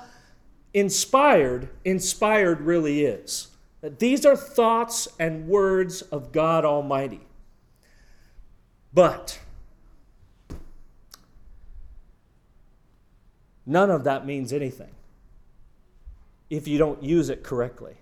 inspired 0.74 1.68
inspired 1.84 2.60
really 2.60 3.04
is 3.04 3.48
that 3.80 3.98
these 3.98 4.26
are 4.26 4.36
thoughts 4.36 5.08
and 5.18 5.46
words 5.46 6.02
of 6.02 6.32
God 6.32 6.64
Almighty. 6.64 7.20
But 8.92 9.38
none 13.64 13.90
of 13.90 14.04
that 14.04 14.26
means 14.26 14.52
anything 14.52 14.90
if 16.50 16.66
you 16.66 16.78
don't 16.78 17.02
use 17.02 17.28
it 17.28 17.42
correctly. 17.42 17.94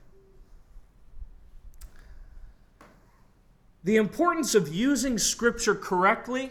The 3.82 3.96
importance 3.96 4.54
of 4.54 4.74
using 4.74 5.18
Scripture 5.18 5.74
correctly 5.74 6.50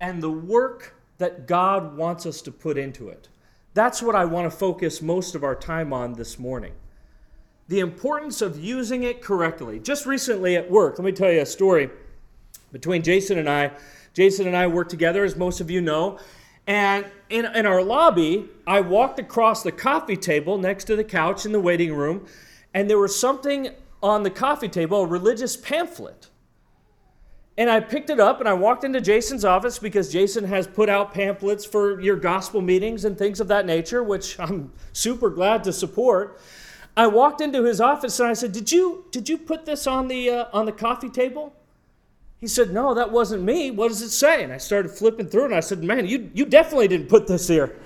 and 0.00 0.22
the 0.22 0.30
work 0.30 0.94
that 1.18 1.46
God 1.46 1.96
wants 1.96 2.26
us 2.26 2.40
to 2.42 2.50
put 2.50 2.78
into 2.78 3.08
it. 3.08 3.28
That's 3.74 4.02
what 4.02 4.14
I 4.14 4.24
want 4.24 4.50
to 4.50 4.56
focus 4.56 5.02
most 5.02 5.34
of 5.34 5.44
our 5.44 5.54
time 5.54 5.92
on 5.92 6.14
this 6.14 6.38
morning 6.38 6.72
the 7.68 7.80
importance 7.80 8.40
of 8.40 8.58
using 8.58 9.02
it 9.02 9.22
correctly. 9.22 9.78
Just 9.78 10.06
recently 10.06 10.56
at 10.56 10.70
work, 10.70 10.98
let 10.98 11.04
me 11.04 11.12
tell 11.12 11.30
you 11.30 11.42
a 11.42 11.46
story 11.46 11.90
between 12.72 13.02
Jason 13.02 13.38
and 13.38 13.48
I. 13.48 13.72
Jason 14.14 14.46
and 14.46 14.56
I 14.56 14.66
work 14.66 14.88
together, 14.88 15.22
as 15.22 15.36
most 15.36 15.60
of 15.60 15.70
you 15.70 15.80
know. 15.80 16.18
And 16.66 17.06
in, 17.28 17.44
in 17.44 17.66
our 17.66 17.82
lobby, 17.82 18.48
I 18.66 18.80
walked 18.80 19.18
across 19.18 19.62
the 19.62 19.72
coffee 19.72 20.16
table 20.16 20.58
next 20.58 20.84
to 20.84 20.96
the 20.96 21.04
couch 21.04 21.46
in 21.46 21.52
the 21.52 21.60
waiting 21.60 21.94
room, 21.94 22.26
and 22.74 22.88
there 22.90 22.98
was 22.98 23.18
something 23.18 23.70
on 24.02 24.22
the 24.22 24.30
coffee 24.30 24.68
table, 24.68 25.02
a 25.02 25.06
religious 25.06 25.56
pamphlet. 25.56 26.27
And 27.58 27.68
I 27.68 27.80
picked 27.80 28.08
it 28.08 28.20
up 28.20 28.38
and 28.38 28.48
I 28.48 28.52
walked 28.52 28.84
into 28.84 29.00
Jason's 29.00 29.44
office 29.44 29.80
because 29.80 30.12
Jason 30.12 30.44
has 30.44 30.68
put 30.68 30.88
out 30.88 31.12
pamphlets 31.12 31.64
for 31.64 32.00
your 32.00 32.14
gospel 32.14 32.60
meetings 32.60 33.04
and 33.04 33.18
things 33.18 33.40
of 33.40 33.48
that 33.48 33.66
nature, 33.66 34.00
which 34.00 34.38
I'm 34.40 34.72
super 34.92 35.28
glad 35.28 35.64
to 35.64 35.72
support. 35.72 36.40
I 36.96 37.08
walked 37.08 37.40
into 37.40 37.64
his 37.64 37.80
office 37.80 38.20
and 38.20 38.28
I 38.28 38.32
said, 38.34 38.52
"Did 38.52 38.70
you 38.70 39.06
did 39.10 39.28
you 39.28 39.36
put 39.36 39.66
this 39.66 39.88
on 39.88 40.06
the 40.06 40.30
uh, 40.30 40.44
on 40.52 40.66
the 40.66 40.72
coffee 40.72 41.10
table?" 41.10 41.52
He 42.40 42.46
said, 42.46 42.72
"No, 42.72 42.94
that 42.94 43.10
wasn't 43.10 43.42
me. 43.42 43.72
What 43.72 43.88
does 43.88 44.02
it 44.02 44.10
say?" 44.10 44.44
And 44.44 44.52
I 44.52 44.58
started 44.58 44.90
flipping 44.90 45.26
through 45.26 45.46
and 45.46 45.54
I 45.54 45.60
said, 45.60 45.82
"Man, 45.82 46.06
you 46.06 46.30
you 46.34 46.44
definitely 46.44 46.86
didn't 46.86 47.08
put 47.08 47.26
this 47.26 47.48
here." 47.48 47.76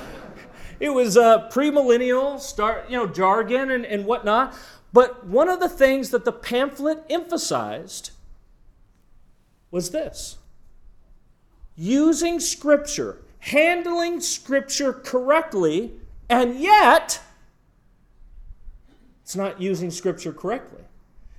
it 0.80 0.90
was 0.90 1.18
uh, 1.18 1.48
premillennial 1.50 2.40
start 2.40 2.88
you 2.88 2.96
know 2.96 3.06
jargon 3.06 3.70
and, 3.70 3.84
and 3.84 4.06
whatnot. 4.06 4.54
But 4.94 5.26
one 5.26 5.50
of 5.50 5.60
the 5.60 5.68
things 5.68 6.08
that 6.10 6.24
the 6.24 6.32
pamphlet 6.32 7.04
emphasized 7.10 8.12
was 9.70 9.90
this 9.90 10.38
using 11.76 12.40
Scripture, 12.40 13.18
handling 13.40 14.20
Scripture 14.20 14.92
correctly, 14.92 15.92
and 16.28 16.58
yet 16.58 17.20
it's 19.22 19.36
not 19.36 19.60
using 19.60 19.90
Scripture 19.90 20.32
correctly. 20.32 20.82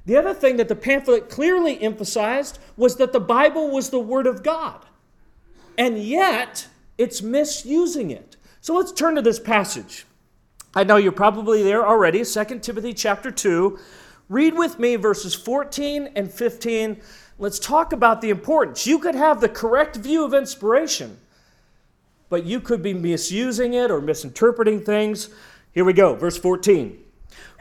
The 0.06 0.16
other 0.16 0.34
thing 0.34 0.58
that 0.58 0.68
the 0.70 0.76
pamphlet 0.76 1.30
clearly 1.30 1.82
emphasized 1.82 2.58
was 2.78 2.96
that 2.96 3.14
the 3.14 3.20
Bible 3.20 3.70
was 3.70 3.90
the 3.90 4.00
Word 4.00 4.28
of 4.28 4.44
God. 4.44 4.86
and 5.80 5.98
yet 5.98 6.68
it's 6.98 7.22
misusing 7.22 8.12
it. 8.12 8.36
So 8.60 8.76
let's 8.76 8.92
turn 8.92 9.16
to 9.16 9.22
this 9.22 9.40
passage. 9.40 10.06
I 10.76 10.84
know 10.84 10.98
you're 10.98 11.14
probably 11.14 11.64
there 11.64 11.88
already, 11.88 12.24
2 12.26 12.60
Timothy 12.60 12.94
chapter 12.94 13.32
2. 13.32 13.80
Read 14.28 14.56
with 14.56 14.78
me 14.78 14.98
verses 14.98 15.34
14 15.34 16.10
and 16.16 16.30
15. 16.32 17.02
Let's 17.42 17.58
talk 17.58 17.94
about 17.94 18.20
the 18.20 18.30
importance. 18.30 18.86
You 18.86 19.00
could 19.00 19.16
have 19.16 19.40
the 19.40 19.48
correct 19.48 19.96
view 19.96 20.26
of 20.26 20.34
inspiration, 20.34 21.18
but 22.28 22.44
you 22.44 22.60
could 22.60 22.84
be 22.84 22.94
misusing 22.94 23.74
it 23.74 23.90
or 23.90 24.02
misinterpreting 24.02 24.82
things. 24.82 25.30
Here 25.72 25.86
we 25.86 25.94
go, 25.94 26.16
verse 26.16 26.38
14. 26.38 27.00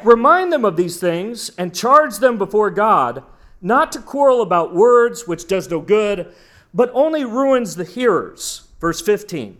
Remind 0.02 0.52
them 0.52 0.64
of 0.64 0.76
these 0.76 0.98
things 0.98 1.50
and 1.56 1.72
charge 1.72 2.18
them 2.18 2.38
before 2.38 2.70
God 2.70 3.22
not 3.62 3.92
to 3.92 4.00
quarrel 4.00 4.42
about 4.42 4.74
words, 4.74 5.28
which 5.28 5.46
does 5.46 5.70
no 5.70 5.80
good, 5.80 6.32
but 6.74 6.90
only 6.92 7.24
ruins 7.24 7.76
the 7.76 7.84
hearers. 7.84 8.68
Verse 8.80 9.00
15. 9.00 9.58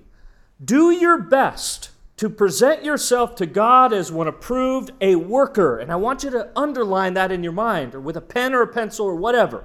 Do 0.64 0.90
your 0.90 1.18
best 1.18 1.90
to 2.16 2.28
present 2.28 2.84
yourself 2.84 3.36
to 3.36 3.46
God 3.46 3.92
as 3.92 4.10
one 4.10 4.26
approved, 4.26 4.90
a 5.00 5.14
worker. 5.14 5.78
And 5.78 5.92
I 5.92 5.96
want 5.96 6.24
you 6.24 6.30
to 6.30 6.50
underline 6.56 7.14
that 7.14 7.30
in 7.30 7.44
your 7.44 7.52
mind, 7.52 7.94
or 7.94 8.00
with 8.00 8.16
a 8.16 8.20
pen 8.20 8.54
or 8.54 8.62
a 8.62 8.66
pencil 8.66 9.06
or 9.06 9.14
whatever. 9.14 9.64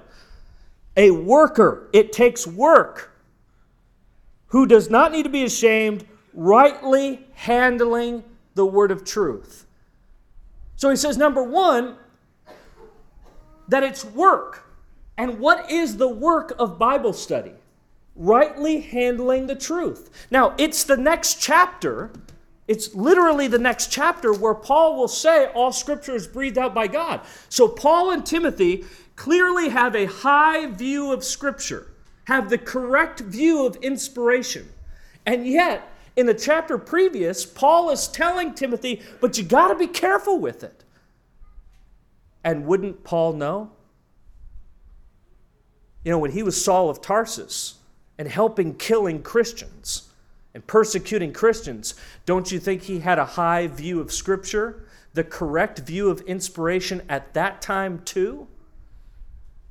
A 0.95 1.11
worker. 1.11 1.89
It 1.93 2.11
takes 2.11 2.45
work. 2.45 3.11
Who 4.47 4.65
does 4.65 4.89
not 4.89 5.11
need 5.11 5.23
to 5.23 5.29
be 5.29 5.43
ashamed, 5.43 6.05
rightly 6.33 7.27
handling 7.33 8.23
the 8.55 8.65
word 8.65 8.91
of 8.91 9.03
truth. 9.03 9.65
So 10.75 10.89
he 10.89 10.95
says, 10.95 11.17
number 11.17 11.43
one, 11.43 11.95
that 13.67 13.83
it's 13.83 14.03
work. 14.03 14.65
And 15.17 15.39
what 15.39 15.71
is 15.71 15.97
the 15.97 16.07
work 16.07 16.53
of 16.59 16.79
Bible 16.79 17.13
study? 17.13 17.53
Rightly 18.15 18.81
handling 18.81 19.47
the 19.47 19.55
truth. 19.55 20.27
Now, 20.29 20.55
it's 20.57 20.83
the 20.83 20.97
next 20.97 21.41
chapter. 21.41 22.11
It's 22.67 22.93
literally 22.95 23.47
the 23.47 23.59
next 23.59 23.91
chapter 23.91 24.33
where 24.33 24.53
Paul 24.53 24.97
will 24.97 25.07
say 25.07 25.47
all 25.47 25.71
scripture 25.71 26.15
is 26.15 26.27
breathed 26.27 26.57
out 26.57 26.73
by 26.73 26.87
God. 26.87 27.21
So, 27.49 27.67
Paul 27.67 28.11
and 28.11 28.25
Timothy 28.25 28.85
clearly 29.23 29.69
have 29.69 29.95
a 29.95 30.05
high 30.05 30.65
view 30.65 31.13
of 31.13 31.23
scripture, 31.23 31.87
have 32.25 32.49
the 32.49 32.57
correct 32.57 33.21
view 33.21 33.65
of 33.65 33.77
inspiration. 33.77 34.67
And 35.25 35.47
yet, 35.47 35.89
in 36.17 36.25
the 36.25 36.33
chapter 36.33 36.77
previous, 36.77 37.45
Paul 37.45 37.89
is 37.89 38.09
telling 38.09 38.53
Timothy, 38.53 39.01
but 39.21 39.37
you 39.37 39.45
got 39.45 39.69
to 39.69 39.75
be 39.75 39.87
careful 39.87 40.39
with 40.39 40.61
it. 40.61 40.83
And 42.43 42.65
wouldn't 42.65 43.05
Paul 43.05 43.31
know? 43.31 43.71
You 46.03 46.11
know, 46.11 46.19
when 46.19 46.31
he 46.31 46.43
was 46.43 46.61
Saul 46.61 46.89
of 46.89 46.99
Tarsus 46.99 47.75
and 48.17 48.27
helping 48.27 48.75
killing 48.75 49.23
Christians 49.23 50.09
and 50.53 50.67
persecuting 50.67 51.31
Christians, 51.31 51.95
don't 52.25 52.51
you 52.51 52.59
think 52.59 52.81
he 52.81 52.99
had 52.99 53.19
a 53.19 53.25
high 53.25 53.67
view 53.67 54.01
of 54.01 54.11
Scripture, 54.11 54.85
the 55.13 55.23
correct 55.23 55.79
view 55.79 56.09
of 56.09 56.19
inspiration 56.23 57.01
at 57.07 57.33
that 57.35 57.61
time, 57.61 58.01
too? 58.03 58.49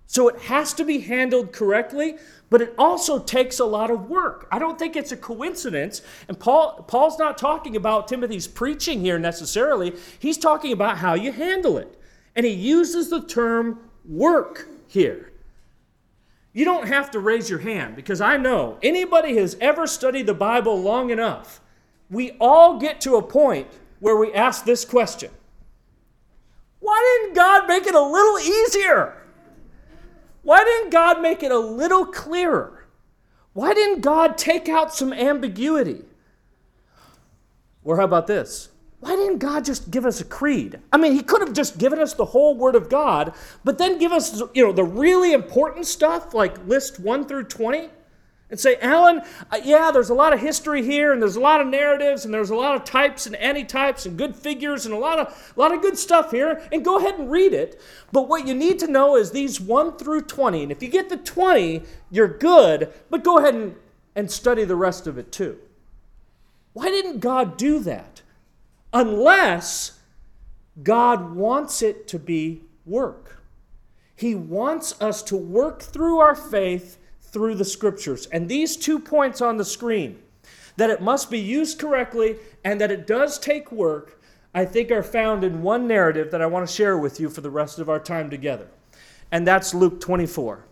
So 0.07 0.29
it 0.29 0.43
has 0.43 0.75
to 0.75 0.85
be 0.85 1.01
handled 1.01 1.53
correctly, 1.53 2.17
but 2.51 2.61
it 2.61 2.75
also 2.77 3.19
takes 3.19 3.59
a 3.59 3.65
lot 3.65 3.91
of 3.91 4.11
work. 4.11 4.47
I 4.53 4.59
don't 4.59 4.79
think 4.79 4.95
it's 4.95 5.13
a 5.13 5.17
coincidence. 5.17 6.03
And 6.29 6.39
Paul, 6.39 6.85
Paul's 6.87 7.19
not 7.19 7.39
talking 7.39 7.77
about 7.77 8.09
Timothy's 8.09 8.47
preaching 8.47 9.01
here 9.01 9.19
necessarily, 9.19 9.95
he's 10.19 10.37
talking 10.37 10.73
about 10.73 10.99
how 10.99 11.15
you 11.15 11.33
handle 11.33 11.79
it. 11.79 11.99
And 12.37 12.45
he 12.45 12.53
uses 12.53 13.09
the 13.11 13.23
term 13.23 13.79
work 14.05 14.69
here. 14.87 15.33
You 16.53 16.67
don't 16.67 16.89
have 16.89 17.11
to 17.13 17.19
raise 17.19 17.49
your 17.49 17.61
hand 17.61 17.97
because 17.97 18.21
I 18.21 18.37
know 18.37 18.79
anybody 18.83 19.37
has 19.39 19.57
ever 19.61 19.87
studied 19.87 20.27
the 20.27 20.35
Bible 20.35 20.79
long 20.81 21.11
enough, 21.11 21.61
we 22.11 22.33
all 22.39 22.79
get 22.79 23.01
to 23.03 23.17
a 23.17 23.23
point 23.23 23.69
where 24.01 24.17
we 24.17 24.33
ask 24.35 24.65
this 24.65 24.85
question 24.85 25.31
Why 26.81 27.21
didn't 27.23 27.35
God 27.35 27.67
make 27.67 27.87
it 27.87 27.95
a 27.95 28.03
little 28.03 28.39
easier? 28.39 29.22
Why 30.43 30.65
didn't 30.65 30.91
God 30.91 31.21
make 31.21 31.43
it 31.43 31.53
a 31.53 31.59
little 31.59 32.07
clearer? 32.07 32.87
Why 33.53 33.75
didn't 33.75 34.01
God 34.01 34.39
take 34.39 34.69
out 34.69 34.95
some 34.95 35.13
ambiguity? 35.13 36.05
Or 37.85 37.97
how 37.97 38.05
about 38.05 38.27
this? 38.27 38.71
why 39.03 39.17
didn't 39.17 39.39
God 39.39 39.65
just 39.65 39.91
give 39.91 40.07
us 40.07 40.21
a 40.21 40.25
creed? 40.25 40.79
I 40.93 40.97
mean, 40.97 41.15
He 41.15 41.25
could 41.25 41.41
have 41.41 41.53
just 41.53 41.77
given 41.77 41.99
us 41.99 42.15
the 42.15 42.25
whole 42.25 42.55
Word 42.55 42.77
of 42.77 42.89
God, 42.89 43.35
but 43.65 43.77
then 43.77 43.99
give 43.99 44.13
us, 44.13 44.41
you 44.55 44.65
know, 44.65 44.73
the 44.73 44.85
really 44.85 45.33
important 45.33 45.87
stuff 45.87 46.35
like 46.35 46.65
list 46.69 47.01
1 47.01 47.27
through 47.27 47.45
20 47.45 47.91
and 48.53 48.61
say, 48.61 48.77
Alan, 48.81 49.23
uh, 49.51 49.59
yeah, 49.65 49.91
there's 49.91 50.11
a 50.11 50.15
lot 50.15 50.33
of 50.33 50.39
history 50.39 50.85
here, 50.85 51.13
and 51.13 51.21
there's 51.21 51.35
a 51.35 51.41
lot 51.41 51.61
of 51.61 51.67
narratives, 51.67 52.25
and 52.25 52.33
there's 52.33 52.51
a 52.51 52.55
lot 52.55 52.77
of 52.77 52.85
types 52.85 53.27
and 53.27 53.35
antitypes, 53.35 54.07
and 54.07 54.17
good 54.17 54.37
figures, 54.37 54.87
and 54.87 54.95
a 54.95 54.99
lot 54.99 55.19
of, 55.19 55.53
a 55.57 55.59
lot 55.59 55.75
of 55.75 55.83
good 55.83 55.99
stuff 55.99 56.31
here, 56.31 56.63
and 56.71 56.85
go 56.85 56.99
ahead 56.99 57.19
and 57.19 57.33
read 57.33 57.53
it. 57.53 57.81
But 58.13 58.29
what 58.29 58.47
you 58.47 58.55
need 58.55 58.79
to 58.79 58.87
know 58.87 59.17
is 59.17 59.33
these 59.33 59.61
1 59.61 59.97
through 59.97 60.21
20, 60.23 60.63
and 60.63 60.71
if 60.71 60.81
you 60.81 60.89
get 60.89 61.09
the 61.09 61.17
20, 61.17 61.83
you're 62.13 62.29
good, 62.29 62.93
but 63.11 63.25
go 63.25 63.39
ahead 63.39 63.55
and, 63.55 63.75
and 64.15 64.31
study 64.31 64.63
the 64.63 64.77
rest 64.77 65.09
of 65.09 65.19
it 65.19 65.33
too. 65.33 65.59
Why 66.73 66.91
didn't 66.91 67.19
God 67.19 67.57
do 67.57 67.81
that? 67.81 68.23
unless 68.93 69.99
God 70.83 71.35
wants 71.35 71.83
it 71.83 72.07
to 72.09 72.19
be 72.19 72.63
work. 72.85 73.43
He 74.15 74.35
wants 74.35 75.01
us 75.01 75.23
to 75.25 75.37
work 75.37 75.83
through 75.83 76.19
our 76.19 76.35
faith 76.35 76.99
through 77.33 77.55
the 77.57 77.65
scriptures. 77.65 78.27
And 78.27 78.49
these 78.49 78.77
two 78.77 78.99
points 78.99 79.41
on 79.41 79.57
the 79.57 79.65
screen, 79.65 80.21
that 80.77 80.91
it 80.91 81.03
must 81.03 81.31
be 81.31 81.39
used 81.39 81.79
correctly 81.79 82.37
and 82.65 82.81
that 82.81 82.91
it 82.91 83.07
does 83.07 83.39
take 83.39 83.73
work, 83.73 84.21
I 84.55 84.65
think 84.65 84.91
are 84.91 85.03
found 85.03 85.43
in 85.43 85.63
one 85.63 85.89
narrative 85.89 86.31
that 86.31 86.43
I 86.43 86.47
want 86.47 86.69
to 86.69 86.73
share 86.73 86.99
with 86.99 87.19
you 87.19 87.31
for 87.31 87.41
the 87.41 87.51
rest 87.51 87.79
of 87.79 87.89
our 87.89 87.99
time 87.99 88.31
together. 88.31 88.69
And 89.31 89.47
that's 89.47 89.75
Luke 89.75 90.01
24. 90.01 90.65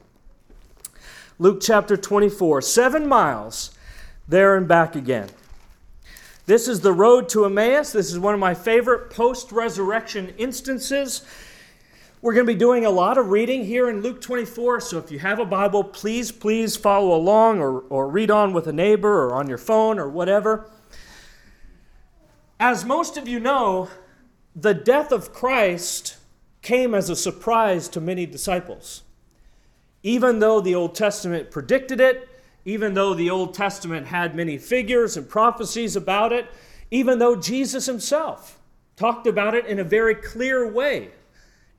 Luke 1.39 1.61
chapter 1.63 1.97
24, 1.97 2.61
seven 2.61 3.09
miles 3.09 3.71
there 4.29 4.57
and 4.57 4.69
back 4.69 4.95
again. 4.95 5.31
This 6.45 6.69
is 6.69 6.81
the 6.81 6.93
road 6.93 7.31
to 7.31 7.47
Emmaus. 7.47 7.93
This 7.93 8.13
is 8.13 8.19
one 8.19 8.35
of 8.35 8.41
my 8.41 8.55
favorite 8.55 9.11
post 9.11 9.51
resurrection 9.51 10.35
instances. 10.37 11.23
We're 12.23 12.35
going 12.35 12.47
to 12.47 12.53
be 12.53 12.59
doing 12.59 12.85
a 12.85 12.91
lot 12.91 13.17
of 13.17 13.31
reading 13.31 13.65
here 13.65 13.89
in 13.89 14.03
Luke 14.03 14.21
24, 14.21 14.83
so 14.83 14.99
if 14.99 15.11
you 15.11 15.19
have 15.21 15.39
a 15.39 15.47
Bible, 15.47 15.83
please, 15.83 16.31
please 16.31 16.77
follow 16.77 17.17
along 17.17 17.61
or, 17.61 17.81
or 17.89 18.09
read 18.09 18.31
on 18.31 18.53
with 18.53 18.67
a 18.67 18.75
neighbor 18.75 19.25
or 19.25 19.35
on 19.35 19.49
your 19.49 19.57
phone 19.57 19.99
or 19.99 20.07
whatever. 20.07 20.69
As 22.59 22.85
most 22.85 23.17
of 23.17 23.27
you 23.27 23.41
know, 23.41 23.89
the 24.55 24.75
death 24.75 25.13
of 25.13 25.33
Christ 25.33 26.19
came 26.61 26.95
as 26.95 27.09
a 27.09 27.17
surprise 27.17 27.89
to 27.89 28.03
many 28.03 28.27
disciples. 28.27 29.03
Even 30.03 30.41
though 30.41 30.61
the 30.61 30.75
Old 30.75 30.95
Testament 30.95 31.51
predicted 31.51 32.03
it, 32.03 32.29
even 32.67 32.93
though 32.93 33.15
the 33.15 33.31
Old 33.31 33.55
Testament 33.55 34.09
had 34.09 34.35
many 34.35 34.59
figures 34.59 35.17
and 35.17 35.27
prophecies 35.27 35.97
about 35.97 36.35
it, 36.35 36.49
even 36.91 37.19
though 37.19 37.35
Jesus 37.35 37.87
himself 37.87 38.59
talked 38.95 39.27
about 39.27 39.55
it 39.55 39.65
in 39.65 39.79
a 39.79 39.85
very 39.85 40.15
clear 40.15 40.71
way. 40.71 41.13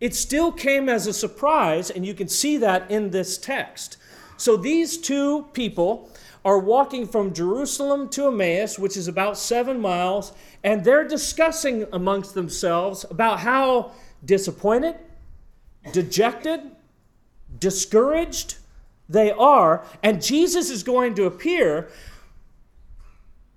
It 0.02 0.16
still 0.16 0.52
came 0.52 0.90
as 0.90 1.06
a 1.06 1.14
surprise, 1.14 1.92
and 1.92 2.06
you 2.06 2.16
can 2.16 2.28
see 2.28 2.58
that 2.58 2.90
in 2.90 3.12
this 3.12 3.38
text. 3.38 3.98
So 4.36 4.58
these 4.58 4.98
two 4.98 5.44
people 5.54 6.10
are 6.44 6.58
walking 6.58 7.08
from 7.08 7.34
Jerusalem 7.34 8.10
to 8.10 8.28
Emmaus, 8.28 8.80
which 8.80 8.98
is 8.98 9.08
about 9.08 9.38
seven 9.38 9.80
miles, 9.80 10.34
and 10.64 10.84
they're 10.84 11.08
discussing 11.08 11.86
amongst 11.94 12.34
themselves 12.34 13.06
about 13.12 13.42
how 13.42 13.92
disappointed, 14.26 14.96
dejected, 15.92 16.62
discouraged, 17.60 18.56
they 19.08 19.30
are, 19.32 19.86
and 20.02 20.24
Jesus 20.24 20.72
is 20.72 20.82
going 20.82 21.14
to 21.16 21.26
appear, 21.26 21.90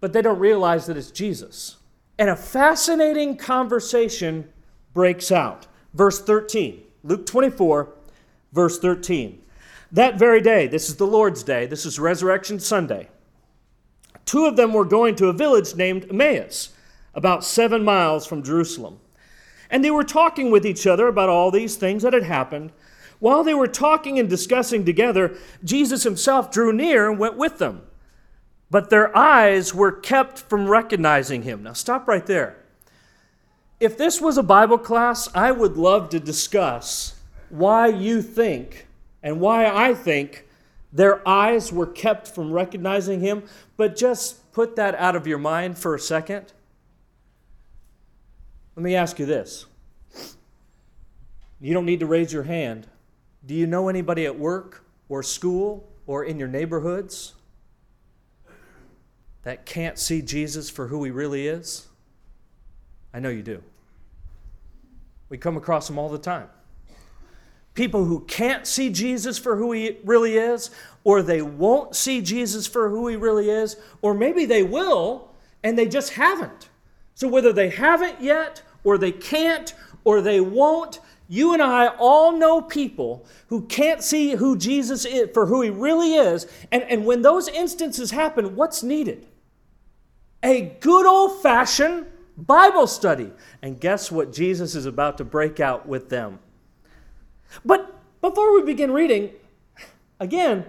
but 0.00 0.12
they 0.12 0.20
don't 0.20 0.38
realize 0.38 0.85
that 0.87 0.98
it's 0.98 1.11
Jesus. 1.11 1.76
And 2.18 2.28
a 2.28 2.37
fascinating 2.37 3.38
conversation 3.38 4.52
breaks 4.92 5.33
out. 5.33 5.66
Verse 5.94 6.20
13, 6.20 6.83
Luke 7.04 7.24
24, 7.24 7.88
verse 8.52 8.78
13. 8.80 9.40
That 9.92 10.18
very 10.18 10.40
day, 10.40 10.66
this 10.66 10.88
is 10.88 10.96
the 10.96 11.07
Lord's 11.07 11.44
day, 11.44 11.66
this 11.66 11.87
is 11.87 12.00
Resurrection 12.00 12.59
Sunday, 12.59 13.09
two 14.26 14.46
of 14.46 14.57
them 14.57 14.72
were 14.72 14.85
going 14.85 15.14
to 15.16 15.28
a 15.28 15.33
village 15.33 15.76
named 15.76 16.07
Emmaus, 16.11 16.70
about 17.14 17.44
seven 17.44 17.85
miles 17.85 18.26
from 18.26 18.42
Jerusalem. 18.42 18.98
And 19.70 19.85
they 19.85 19.90
were 19.90 20.04
talking 20.04 20.50
with 20.50 20.66
each 20.66 20.85
other 20.87 21.07
about 21.07 21.28
all 21.28 21.52
these 21.52 21.76
things 21.76 22.02
that 22.02 22.12
had 22.12 22.24
happened. 22.24 22.72
While 23.20 23.44
they 23.44 23.54
were 23.54 23.68
talking 23.68 24.18
and 24.18 24.28
discussing 24.28 24.85
together, 24.85 25.37
Jesus 25.62 26.02
himself 26.02 26.50
drew 26.50 26.72
near 26.72 27.09
and 27.09 27.18
went 27.18 27.37
with 27.37 27.59
them. 27.59 27.83
But 28.70 28.90
their 28.90 29.16
eyes 29.16 29.72
were 29.72 29.92
kept 29.92 30.40
from 30.40 30.66
recognizing 30.66 31.42
him. 31.42 31.62
Now, 31.62 31.72
stop 31.72 32.09
right 32.09 32.26
there. 32.26 32.63
If 33.80 33.98
this 33.98 34.20
was 34.20 34.38
a 34.38 34.42
Bible 34.42 34.78
class, 34.78 35.28
I 35.34 35.50
would 35.50 35.76
love 35.76 36.08
to 36.10 36.20
discuss 36.20 37.16
why 37.50 37.88
you 37.88 38.22
think 38.22 38.87
and 39.22 39.40
why 39.40 39.66
I 39.66 39.94
think 39.94 40.46
Their 40.94 41.28
eyes 41.28 41.72
were 41.72 41.88
kept 41.88 42.28
from 42.28 42.52
recognizing 42.52 43.18
him, 43.18 43.42
but 43.76 43.96
just 43.96 44.52
put 44.52 44.76
that 44.76 44.94
out 44.94 45.16
of 45.16 45.26
your 45.26 45.38
mind 45.38 45.76
for 45.76 45.96
a 45.96 45.98
second. 45.98 46.52
Let 48.76 48.84
me 48.84 48.94
ask 48.94 49.18
you 49.18 49.26
this. 49.26 49.66
You 51.60 51.74
don't 51.74 51.84
need 51.84 52.00
to 52.00 52.06
raise 52.06 52.32
your 52.32 52.44
hand. 52.44 52.87
Do 53.44 53.54
you 53.54 53.66
know 53.66 53.88
anybody 53.88 54.24
at 54.24 54.38
work 54.38 54.84
or 55.08 55.24
school 55.24 55.88
or 56.06 56.24
in 56.24 56.38
your 56.38 56.48
neighborhoods 56.48 57.34
that 59.42 59.66
can't 59.66 59.98
see 59.98 60.22
Jesus 60.22 60.70
for 60.70 60.87
who 60.88 61.02
he 61.02 61.10
really 61.10 61.48
is? 61.48 61.88
I 63.14 63.20
know 63.20 63.31
you 63.31 63.42
do. 63.42 63.62
We 65.31 65.38
come 65.38 65.57
across 65.57 65.87
them 65.87 65.98
all 65.98 66.11
the 66.11 66.18
time 66.18 66.48
people 67.74 68.05
who 68.05 68.20
can't 68.20 68.66
see 68.66 68.88
Jesus 68.88 69.37
for 69.37 69.57
who 69.57 69.72
he 69.72 69.98
really 70.05 70.38
is, 70.38 70.70
or 71.03 71.22
they 71.22 71.42
won't 71.42 71.94
see 71.94 72.22
Jesus 72.22 72.66
for 72.66 72.88
who 72.88 73.09
he 73.09 73.16
really 73.16 73.50
is, 73.50 73.77
or 74.00 74.14
maybe 74.14 74.46
they 74.46 74.62
will 74.62 75.31
and 75.62 75.77
they 75.77 75.87
just 75.87 76.14
haven't. 76.14 76.68
So 77.14 77.29
whether 77.29 77.53
they 77.53 77.68
haven't 77.68 78.20
yet, 78.20 78.62
or 78.85 78.98
they 78.98 79.12
can't, 79.12 79.74
or 80.05 80.20
they 80.20 80.40
won't, 80.40 81.00
you 81.29 81.53
and 81.53 81.62
I 81.62 81.88
all 81.98 82.33
know 82.33 82.61
people 82.61 83.27
who 83.48 83.62
can't 83.62 84.03
see 84.03 84.33
who 84.33 84.57
Jesus 84.57 85.05
is 85.05 85.31
for 85.33 85.46
who 85.46 85.62
he 85.62 85.70
really 85.70 86.14
is. 86.14 86.46
And, 86.70 86.83
and 86.85 87.07
when 87.07 87.22
those 87.22 87.48
instances 87.48 88.11
happen, 88.11 88.57
what's 88.57 88.83
needed? 88.83 89.27
A 90.42 90.77
good 90.81 91.07
old 91.07 91.40
fashioned 91.40 92.07
Bible 92.37 92.87
study. 92.87 93.33
And 93.62 93.81
guess 93.81 94.11
what 94.11 94.33
Jesus 94.33 94.75
is 94.75 94.87
about 94.87 95.18
to 95.18 95.25
break 95.25 95.61
out 95.61 95.87
with 95.87 96.09
them? 96.09 96.38
But 97.64 97.94
before 98.20 98.55
we 98.55 98.62
begin 98.62 98.90
reading, 98.92 99.31
again, 100.18 100.64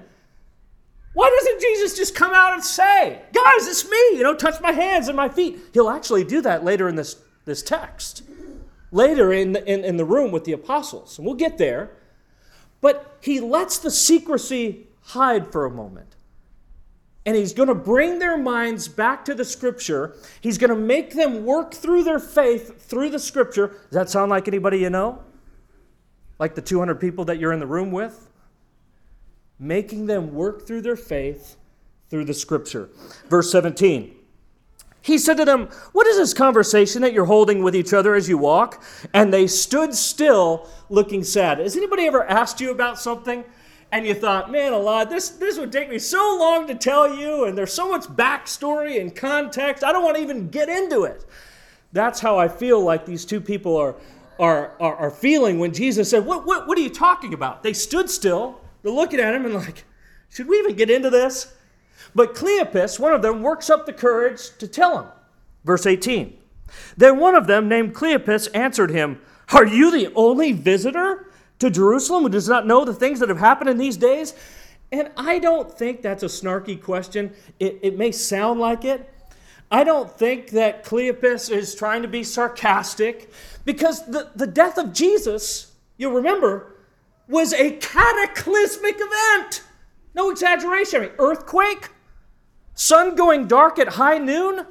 why 1.14 1.30
doesn't 1.30 1.62
Jesus 1.62 1.98
just 1.98 2.14
come 2.14 2.34
out 2.34 2.54
and 2.54 2.64
say, 2.64 3.22
guys, 3.34 3.68
it's 3.68 3.90
me, 3.90 3.98
you 4.18 4.24
know, 4.24 4.36
touch 4.36 4.60
my 4.62 4.74
hands 4.74 5.08
and 5.08 5.16
my 5.16 5.30
feet? 5.30 5.58
He'll 5.74 5.90
actually 5.90 6.26
do 6.26 6.42
that 6.42 6.64
later 6.64 6.90
in 6.90 6.96
this, 6.96 7.16
this 7.46 7.64
text, 7.64 8.24
later 8.92 9.32
in 9.32 9.54
the, 9.54 9.66
in, 9.66 9.86
in 9.86 9.98
the 9.98 10.06
room 10.06 10.32
with 10.32 10.44
the 10.44 10.52
apostles. 10.52 11.18
And 11.18 11.26
we'll 11.26 11.36
get 11.36 11.58
there. 11.58 11.92
But 12.82 13.18
he 13.22 13.40
lets 13.40 13.80
the 13.80 13.90
secrecy 13.90 14.88
hide 15.02 15.52
for 15.52 15.66
a 15.66 15.72
moment. 15.72 16.15
And 17.26 17.36
he's 17.36 17.54
going 17.54 17.70
to 17.70 17.76
bring 17.76 18.20
their 18.20 18.38
minds 18.38 18.88
back 18.88 19.26
to 19.26 19.34
the 19.34 19.46
scripture. 19.46 20.16
He's 20.42 20.58
going 20.60 20.70
to 20.70 20.76
make 20.76 21.14
them 21.14 21.44
work 21.44 21.74
through 21.74 22.04
their 22.04 22.20
faith 22.20 22.88
through 22.88 23.10
the 23.10 23.20
scripture. 23.20 23.68
Does 23.68 23.92
that 23.92 24.10
sound 24.10 24.30
like 24.30 24.48
anybody 24.48 24.80
you 24.80 24.92
know? 24.92 25.24
like 26.40 26.56
the 26.56 26.62
200 26.62 26.96
people 26.96 27.26
that 27.26 27.40
you're 27.40 27.54
in 27.54 27.60
the 27.60 27.68
room 27.68 27.92
with, 27.92 28.30
making 29.58 30.06
them 30.06 30.34
work 30.34 30.68
through 30.68 30.82
their 30.82 30.96
faith 30.96 31.56
through 32.10 32.26
the 32.26 32.34
scripture. 32.34 32.90
Verse 33.30 33.52
17. 33.52 34.16
He 35.02 35.18
said 35.18 35.38
to 35.38 35.46
them, 35.46 35.70
What 35.94 36.08
is 36.08 36.18
this 36.18 36.34
conversation 36.34 37.04
that 37.04 37.14
you're 37.14 37.26
holding 37.26 37.64
with 37.64 37.76
each 37.76 37.94
other 37.94 38.16
as 38.16 38.28
you 38.28 38.38
walk? 38.38 38.84
And 39.14 39.32
they 39.32 39.48
stood 39.48 39.94
still, 39.94 40.68
looking 40.90 41.24
sad. 41.24 41.60
Has 41.60 41.78
anybody 41.78 42.08
ever 42.08 42.26
asked 42.26 42.60
you 42.60 42.72
about 42.72 43.00
something 43.00 43.44
and 43.96 44.06
you 44.06 44.14
thought, 44.14 44.52
man, 44.52 44.74
a 44.74 44.78
lot 44.78 45.10
this, 45.10 45.30
this 45.30 45.58
would 45.58 45.72
take 45.72 45.90
me 45.90 46.00
so 46.00 46.38
long 46.38 46.68
to 46.68 46.76
tell 46.76 47.16
you, 47.16 47.46
and 47.46 47.58
there's 47.58 47.74
so 47.74 47.90
much 47.90 48.04
backstory 48.04 49.00
and 49.00 49.16
context, 49.16 49.84
I 49.84 49.92
don't 49.92 50.04
want 50.04 50.18
to 50.18 50.22
even 50.22 50.50
get 50.50 50.68
into 50.68 51.04
it. 51.04 51.26
That's 51.94 52.20
how 52.20 52.38
I 52.38 52.50
feel 52.50 52.82
like 52.82 53.06
these 53.06 53.24
two 53.24 53.40
people 53.40 53.78
are 53.78 53.96
are, 54.40 54.74
are, 54.82 54.96
are 54.98 55.12
feeling 55.12 55.60
when 55.60 55.74
Jesus 55.74 56.10
said, 56.10 56.26
what, 56.26 56.46
what, 56.46 56.68
what 56.68 56.78
are 56.78 56.82
you 56.82 56.90
talking 56.90 57.34
about? 57.34 57.64
They 57.64 57.72
stood 57.72 58.10
still. 58.10 58.60
They're 58.84 58.92
looking 58.92 59.22
at 59.22 59.34
him 59.34 59.46
and 59.46 59.54
like, 59.54 59.86
should 60.30 60.48
we 60.48 60.58
even 60.60 60.76
get 60.76 60.90
into 60.90 61.10
this? 61.10 61.54
But 62.14 62.36
Cleopas, 62.36 63.00
one 63.00 63.14
of 63.14 63.22
them, 63.22 63.42
works 63.42 63.70
up 63.70 63.86
the 63.86 63.94
courage 63.94 64.58
to 64.58 64.68
tell 64.68 65.00
him. 65.00 65.08
Verse 65.64 65.86
18. 65.86 66.38
Then 66.98 67.18
one 67.18 67.36
of 67.36 67.48
them, 67.48 67.70
named 67.70 67.94
Cleopas, 67.94 68.50
answered 68.54 68.92
him, 68.92 69.22
Are 69.54 69.66
you 69.66 69.92
the 69.92 70.14
only 70.16 70.52
visitor 70.52 71.28
to 71.60 71.70
Jerusalem 71.70 72.24
who 72.24 72.30
does 72.30 72.50
not 72.50 72.68
know 72.68 72.86
the 72.86 72.94
things 72.94 73.20
that 73.20 73.30
have 73.30 73.40
happened 73.40 73.70
in 73.70 73.78
these 73.78 73.98
days? 73.98 74.34
And 74.92 75.12
I 75.18 75.40
don't 75.40 75.72
think 75.72 76.02
that's 76.02 76.24
a 76.24 76.28
snarky 76.28 76.82
question. 76.82 77.34
It, 77.60 77.80
it 77.82 77.98
may 77.98 78.12
sound 78.12 78.60
like 78.60 78.86
it. 78.86 79.12
I 79.72 79.84
don't 79.84 80.12
think 80.12 80.52
that 80.52 80.86
Cleopas 80.86 81.50
is 81.50 81.76
trying 81.76 82.04
to 82.04 82.08
be 82.08 82.24
sarcastic. 82.24 83.32
Because 83.66 84.06
the, 84.06 84.32
the 84.36 84.48
death 84.48 84.78
of 84.78 84.94
Jesus, 84.94 85.74
you'll 85.98 86.14
remember, 86.14 86.76
was 87.28 87.52
a 87.54 87.72
cataclysmic 87.72 88.96
event. 89.00 89.64
No 90.14 90.30
exaggeration. 90.30 91.02
I 91.02 91.06
mean, 91.06 91.12
earthquake, 91.18 91.90
sun 92.76 93.16
going 93.16 93.48
dark 93.48 93.80
at 93.80 93.90
high 93.90 94.20
noon, 94.20 94.66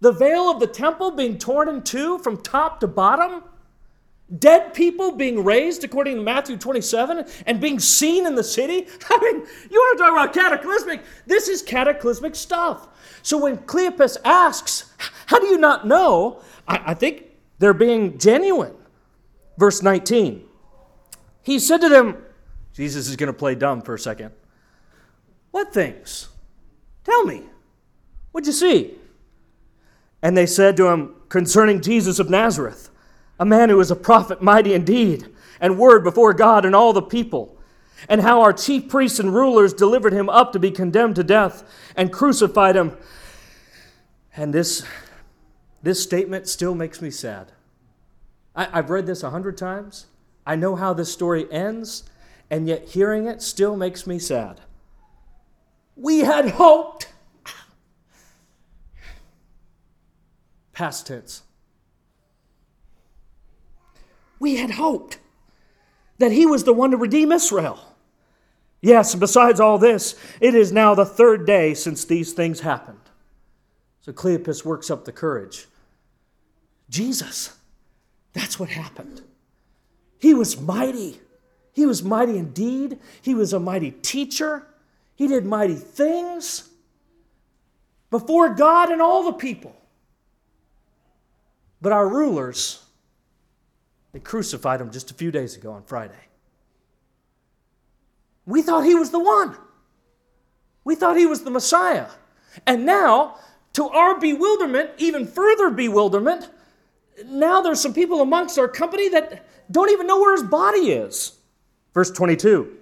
the 0.00 0.12
veil 0.12 0.50
of 0.50 0.60
the 0.60 0.66
temple 0.66 1.12
being 1.12 1.38
torn 1.38 1.68
in 1.68 1.82
two 1.82 2.18
from 2.18 2.36
top 2.36 2.80
to 2.80 2.86
bottom, 2.86 3.42
dead 4.38 4.74
people 4.74 5.12
being 5.12 5.44
raised, 5.44 5.84
according 5.84 6.16
to 6.16 6.22
Matthew 6.22 6.56
27, 6.56 7.26
and 7.46 7.60
being 7.60 7.78
seen 7.78 8.26
in 8.26 8.34
the 8.34 8.44
city. 8.44 8.86
I 9.10 9.18
mean, 9.18 9.46
you 9.70 9.78
want 9.78 9.98
to 9.98 10.04
talk 10.04 10.12
about 10.12 10.32
cataclysmic? 10.32 11.02
This 11.26 11.48
is 11.48 11.62
cataclysmic 11.62 12.34
stuff. 12.34 12.88
So 13.22 13.38
when 13.38 13.58
Cleopas 13.58 14.16
asks, 14.24 14.92
How 15.26 15.38
do 15.38 15.46
you 15.46 15.58
not 15.58 15.86
know? 15.86 16.42
I, 16.66 16.80
I 16.86 16.94
think 16.94 17.24
they're 17.58 17.74
being 17.74 18.18
genuine. 18.18 18.74
Verse 19.58 19.82
19. 19.82 20.44
He 21.42 21.58
said 21.58 21.80
to 21.82 21.88
them, 21.88 22.16
Jesus 22.72 23.08
is 23.08 23.16
going 23.16 23.28
to 23.28 23.38
play 23.38 23.54
dumb 23.54 23.82
for 23.82 23.94
a 23.94 23.98
second. 23.98 24.32
What 25.50 25.72
things? 25.72 26.28
Tell 27.04 27.24
me. 27.24 27.44
What'd 28.32 28.46
you 28.46 28.52
see? 28.52 28.94
And 30.22 30.36
they 30.36 30.46
said 30.46 30.76
to 30.78 30.88
him, 30.88 31.14
Concerning 31.28 31.80
Jesus 31.80 32.18
of 32.18 32.30
Nazareth, 32.30 32.90
a 33.38 33.44
man 33.44 33.68
who 33.68 33.80
is 33.80 33.90
a 33.90 33.96
prophet, 33.96 34.42
mighty 34.42 34.74
indeed, 34.74 35.26
and 35.60 35.78
word 35.78 36.04
before 36.04 36.32
God 36.32 36.64
and 36.64 36.74
all 36.74 36.92
the 36.92 37.02
people, 37.02 37.58
and 38.08 38.20
how 38.20 38.42
our 38.42 38.52
chief 38.52 38.88
priests 38.88 39.18
and 39.18 39.34
rulers 39.34 39.72
delivered 39.72 40.12
him 40.12 40.28
up 40.28 40.52
to 40.52 40.58
be 40.58 40.70
condemned 40.70 41.16
to 41.16 41.24
death 41.24 41.64
and 41.96 42.12
crucified 42.12 42.76
him. 42.76 42.96
And 44.36 44.52
this, 44.52 44.84
this 45.82 46.02
statement 46.02 46.48
still 46.48 46.74
makes 46.74 47.00
me 47.00 47.10
sad. 47.10 47.52
I, 48.54 48.64
have 48.66 48.90
read 48.90 49.06
this 49.06 49.22
a 49.22 49.30
hundred 49.30 49.56
times. 49.56 50.06
I 50.46 50.56
know 50.56 50.76
how 50.76 50.92
this 50.92 51.12
story 51.12 51.50
ends, 51.50 52.04
and 52.50 52.68
yet 52.68 52.88
hearing 52.88 53.26
it 53.26 53.42
still 53.42 53.76
makes 53.76 54.06
me 54.06 54.18
sad. 54.18 54.60
We 55.96 56.20
had 56.20 56.50
hoped. 56.50 57.08
Past 60.72 61.06
tense. 61.06 61.42
We 64.44 64.56
had 64.56 64.72
hoped 64.72 65.16
that 66.18 66.30
he 66.30 66.44
was 66.44 66.64
the 66.64 66.74
one 66.74 66.90
to 66.90 66.98
redeem 66.98 67.32
Israel. 67.32 67.78
Yes, 68.82 69.14
besides 69.14 69.58
all 69.58 69.78
this, 69.78 70.16
it 70.38 70.54
is 70.54 70.70
now 70.70 70.94
the 70.94 71.06
third 71.06 71.46
day 71.46 71.72
since 71.72 72.04
these 72.04 72.34
things 72.34 72.60
happened. 72.60 73.00
So 74.02 74.12
Cleopas 74.12 74.62
works 74.62 74.90
up 74.90 75.06
the 75.06 75.12
courage. 75.12 75.66
Jesus, 76.90 77.56
that's 78.34 78.60
what 78.60 78.68
happened. 78.68 79.22
He 80.18 80.34
was 80.34 80.60
mighty. 80.60 81.22
He 81.72 81.86
was 81.86 82.02
mighty 82.02 82.36
indeed. 82.36 82.98
He 83.22 83.34
was 83.34 83.54
a 83.54 83.58
mighty 83.58 83.92
teacher. 83.92 84.66
He 85.16 85.26
did 85.26 85.46
mighty 85.46 85.76
things 85.76 86.68
before 88.10 88.50
God 88.50 88.90
and 88.90 89.00
all 89.00 89.24
the 89.24 89.32
people. 89.32 89.74
But 91.80 91.92
our 91.92 92.06
rulers, 92.06 92.83
they 94.14 94.20
crucified 94.20 94.80
him 94.80 94.92
just 94.92 95.10
a 95.10 95.14
few 95.14 95.32
days 95.32 95.56
ago 95.56 95.72
on 95.72 95.82
Friday. 95.82 96.28
We 98.46 98.62
thought 98.62 98.84
he 98.84 98.94
was 98.94 99.10
the 99.10 99.18
one. 99.18 99.56
We 100.84 100.94
thought 100.94 101.16
he 101.16 101.26
was 101.26 101.42
the 101.42 101.50
Messiah. 101.50 102.06
And 102.64 102.86
now, 102.86 103.38
to 103.72 103.88
our 103.88 104.20
bewilderment, 104.20 104.90
even 104.98 105.26
further 105.26 105.68
bewilderment, 105.68 106.48
now 107.26 107.60
there's 107.60 107.80
some 107.80 107.92
people 107.92 108.20
amongst 108.20 108.56
our 108.56 108.68
company 108.68 109.08
that 109.08 109.44
don't 109.68 109.90
even 109.90 110.06
know 110.06 110.20
where 110.20 110.36
his 110.36 110.44
body 110.44 110.92
is. 110.92 111.32
Verse 111.92 112.12
22. 112.12 112.72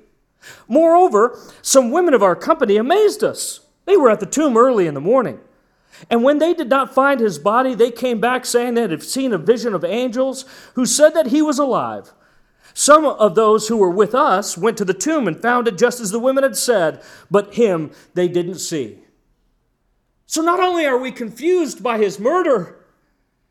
Moreover, 0.69 1.39
some 1.63 1.91
women 1.91 2.13
of 2.13 2.23
our 2.23 2.37
company 2.37 2.77
amazed 2.77 3.25
us. 3.25 3.61
They 3.87 3.97
were 3.97 4.11
at 4.11 4.21
the 4.21 4.27
tomb 4.27 4.59
early 4.59 4.87
in 4.87 4.93
the 4.93 5.01
morning. 5.01 5.41
And 6.11 6.23
when 6.23 6.39
they 6.39 6.55
did 6.55 6.69
not 6.69 6.95
find 6.95 7.21
his 7.21 7.39
body, 7.39 7.75
they 7.75 7.91
came 7.91 8.21
back 8.21 8.45
saying 8.45 8.75
they 8.75 8.83
had 8.83 9.03
seen 9.03 9.33
a 9.33 9.39
vision 9.39 9.75
of 9.75 9.85
angels 9.85 10.45
who 10.75 10.87
said 10.87 11.11
that 11.11 11.29
he 11.29 11.43
was 11.43 11.59
alive. 11.59 12.13
Some 12.75 13.05
of 13.05 13.35
those 13.35 13.69
who 13.69 13.77
were 13.77 13.91
with 13.91 14.15
us 14.15 14.57
went 14.57 14.79
to 14.79 14.85
the 14.85 14.95
tomb 14.95 15.29
and 15.29 15.41
found 15.41 15.69
it 15.69 15.79
just 15.79 16.01
as 16.01 16.11
the 16.11 16.19
women 16.19 16.43
had 16.43 16.57
said, 16.57 17.03
but 17.31 17.55
him 17.55 17.91
they 18.15 18.29
didn't 18.29 18.59
see. 18.59 18.99
So 20.27 20.41
not 20.41 20.61
only 20.61 20.87
are 20.87 20.99
we 20.99 21.13
confused 21.13 21.83
by 21.83 21.99
his 21.99 22.19
murder, 22.19 22.79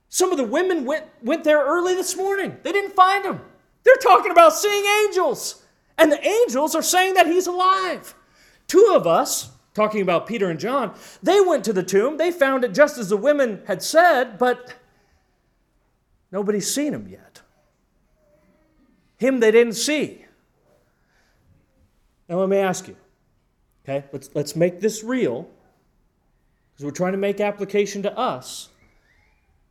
some 0.09 0.31
of 0.31 0.37
the 0.37 0.43
women 0.43 0.85
went, 0.85 1.05
went 1.21 1.43
there 1.43 1.63
early 1.63 1.93
this 1.93 2.17
morning. 2.17 2.57
They 2.63 2.71
didn't 2.71 2.95
find 2.95 3.23
him. 3.23 3.39
They're 3.83 3.95
talking 3.97 4.31
about 4.31 4.53
seeing 4.53 4.83
angels. 5.05 5.63
And 5.97 6.11
the 6.11 6.25
angels 6.25 6.73
are 6.73 6.81
saying 6.81 7.13
that 7.13 7.27
he's 7.27 7.47
alive. 7.47 8.15
Two 8.67 8.93
of 8.95 9.05
us, 9.05 9.51
talking 9.73 10.01
about 10.01 10.27
Peter 10.27 10.49
and 10.49 10.60
John, 10.60 10.93
they 11.23 11.41
went 11.41 11.63
to 11.65 11.73
the 11.73 11.84
tomb. 11.84 12.17
They 12.17 12.31
found 12.31 12.63
it 12.63 12.73
just 12.73 12.97
as 12.97 13.10
the 13.10 13.17
women 13.17 13.62
had 13.67 13.81
said, 13.81 14.38
but 14.38 14.73
nobody's 16.31 16.73
seen 16.73 16.93
him 16.93 17.07
yet. 17.07 17.41
Him 19.17 19.39
they 19.39 19.51
didn't 19.51 19.73
see. 19.73 20.25
Now 22.27 22.39
let 22.39 22.49
me 22.49 22.57
ask 22.57 22.88
you, 22.88 22.95
okay? 23.84 24.05
Let's, 24.12 24.29
let's 24.34 24.55
make 24.55 24.79
this 24.79 25.03
real 25.03 25.49
because 26.71 26.86
we're 26.86 26.91
trying 26.91 27.12
to 27.12 27.17
make 27.17 27.39
application 27.39 28.01
to 28.03 28.17
us. 28.17 28.69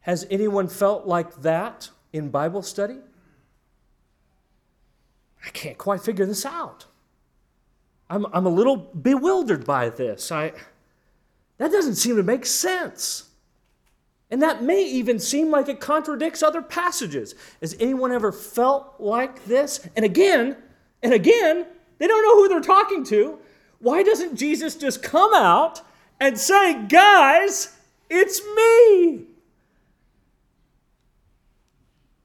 Has 0.01 0.27
anyone 0.31 0.69
felt 0.69 1.07
like 1.07 1.43
that 1.43 1.91
in 2.13 2.29
Bible 2.29 2.63
study? 2.63 2.99
I 5.45 5.51
can't 5.51 5.79
quite 5.79 6.01
figure 6.01 6.27
this 6.27 6.45
out. 6.45 6.87
I'm, 8.11 8.27
I'm 8.33 8.45
a 8.45 8.51
little 8.51 8.77
bewildered 8.77 9.65
by 9.65 9.89
this. 9.89 10.33
I, 10.33 10.53
that 11.59 11.71
doesn't 11.71 11.95
seem 11.95 12.17
to 12.17 12.25
make 12.25 12.45
sense. 12.45 13.29
And 14.31 14.43
that 14.43 14.63
may 14.63 14.85
even 14.85 15.19
seem 15.19 15.51
like 15.51 15.69
it 15.69 15.81
contradicts 15.81 16.43
other 16.43 16.61
passages. 16.61 17.35
Has 17.61 17.77
anyone 17.79 18.13
ever 18.13 18.33
felt 18.33 18.97
like 18.99 19.45
this? 19.45 19.89
And 19.97 20.05
again, 20.05 20.57
and 21.03 21.13
again, 21.13 21.67
they 21.99 22.07
don't 22.07 22.23
know 22.23 22.43
who 22.43 22.49
they're 22.49 22.61
talking 22.61 23.05
to. 23.05 23.39
Why 23.79 24.03
doesn't 24.03 24.37
Jesus 24.37 24.75
just 24.75 25.03
come 25.03 25.33
out 25.35 25.81
and 26.19 26.37
say, 26.39 26.85
Guys, 26.87 27.77
it's 28.09 28.41
me? 28.57 29.25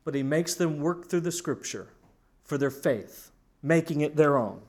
But 0.04 0.16
he 0.16 0.24
makes 0.24 0.56
them 0.56 0.80
work 0.80 1.10
through 1.10 1.22
the 1.22 1.32
scripture 1.32 1.88
for 2.44 2.58
their 2.58 2.72
faith, 2.72 3.32
making 3.64 4.02
it 4.02 4.16
their 4.16 4.38
own. 4.38 4.62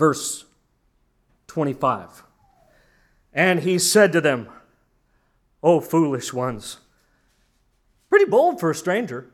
Verse 0.00 0.46
25. 1.48 2.22
And 3.34 3.60
he 3.60 3.78
said 3.78 4.12
to 4.12 4.22
them, 4.22 4.48
O 5.62 5.78
foolish 5.78 6.32
ones, 6.32 6.78
pretty 8.08 8.24
bold 8.24 8.58
for 8.58 8.70
a 8.70 8.74
stranger, 8.74 9.30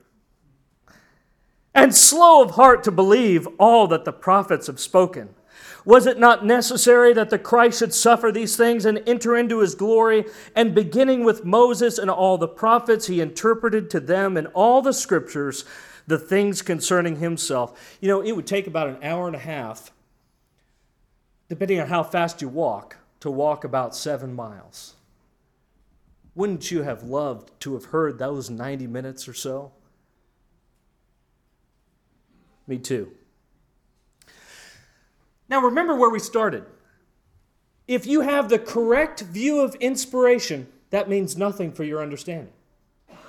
and 1.72 1.94
slow 1.94 2.42
of 2.42 2.56
heart 2.56 2.82
to 2.82 2.90
believe 2.90 3.46
all 3.60 3.86
that 3.86 4.04
the 4.04 4.12
prophets 4.12 4.66
have 4.66 4.80
spoken. 4.80 5.36
Was 5.84 6.04
it 6.04 6.18
not 6.18 6.44
necessary 6.44 7.12
that 7.12 7.30
the 7.30 7.38
Christ 7.38 7.78
should 7.78 7.94
suffer 7.94 8.32
these 8.32 8.56
things 8.56 8.84
and 8.84 9.00
enter 9.06 9.36
into 9.36 9.60
his 9.60 9.76
glory? 9.76 10.24
And 10.56 10.74
beginning 10.74 11.22
with 11.22 11.44
Moses 11.44 11.96
and 11.96 12.10
all 12.10 12.38
the 12.38 12.48
prophets, 12.48 13.06
he 13.06 13.20
interpreted 13.20 13.88
to 13.90 14.00
them 14.00 14.36
in 14.36 14.46
all 14.48 14.82
the 14.82 14.92
scriptures 14.92 15.64
the 16.08 16.18
things 16.18 16.60
concerning 16.60 17.16
himself. 17.16 17.96
You 18.00 18.08
know, 18.08 18.20
it 18.20 18.32
would 18.32 18.48
take 18.48 18.66
about 18.66 18.88
an 18.88 18.98
hour 19.04 19.28
and 19.28 19.36
a 19.36 19.38
half, 19.38 19.92
depending 21.48 21.80
on 21.80 21.88
how 21.88 22.02
fast 22.02 22.42
you 22.42 22.48
walk, 22.48 22.96
to 23.20 23.30
walk 23.30 23.64
about 23.64 23.94
seven 23.94 24.34
miles. 24.34 24.94
Wouldn't 26.34 26.70
you 26.70 26.82
have 26.82 27.02
loved 27.02 27.50
to 27.60 27.74
have 27.74 27.86
heard 27.86 28.18
those 28.18 28.50
90 28.50 28.86
minutes 28.86 29.26
or 29.26 29.32
so? 29.32 29.72
Me 32.66 32.78
too. 32.78 33.12
Now, 35.48 35.60
remember 35.60 35.94
where 35.94 36.10
we 36.10 36.18
started. 36.18 36.64
If 37.86 38.06
you 38.06 38.22
have 38.22 38.48
the 38.48 38.58
correct 38.58 39.22
view 39.22 39.60
of 39.60 39.76
inspiration, 39.76 40.66
that 40.90 41.08
means 41.08 41.36
nothing 41.36 41.72
for 41.72 41.84
your 41.84 42.02
understanding. 42.02 42.52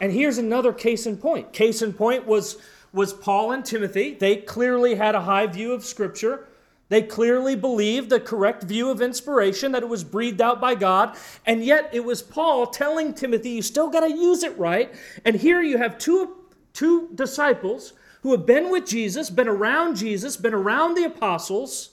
And 0.01 0.11
here's 0.11 0.37
another 0.37 0.73
case 0.73 1.05
in 1.05 1.17
point. 1.17 1.53
Case 1.53 1.81
in 1.81 1.93
point 1.93 2.25
was, 2.25 2.57
was 2.91 3.13
Paul 3.13 3.51
and 3.51 3.63
Timothy. 3.63 4.13
They 4.13 4.37
clearly 4.37 4.95
had 4.95 5.15
a 5.15 5.21
high 5.21 5.47
view 5.47 5.73
of 5.73 5.83
Scripture. 5.85 6.47
They 6.89 7.01
clearly 7.01 7.55
believed 7.55 8.09
the 8.09 8.19
correct 8.19 8.63
view 8.63 8.89
of 8.89 9.01
inspiration, 9.01 9.73
that 9.73 9.83
it 9.83 9.89
was 9.89 10.03
breathed 10.03 10.41
out 10.41 10.61
by 10.61 10.75
God. 10.75 11.17
And 11.45 11.63
yet 11.63 11.89
it 11.91 12.05
was 12.05 12.21
Paul 12.21 12.67
telling 12.67 13.13
Timothy, 13.13 13.51
you 13.51 13.61
still 13.61 13.89
got 13.89 14.01
to 14.01 14.11
use 14.11 14.43
it 14.43 14.57
right. 14.57 14.93
And 15.25 15.35
here 15.35 15.61
you 15.61 15.77
have 15.77 15.97
two, 15.97 16.37
two 16.73 17.09
disciples 17.13 17.93
who 18.21 18.31
have 18.31 18.45
been 18.45 18.71
with 18.71 18.87
Jesus, 18.87 19.29
been 19.29 19.49
around 19.49 19.97
Jesus, 19.97 20.37
been 20.37 20.53
around 20.53 20.95
the 20.95 21.03
apostles 21.03 21.91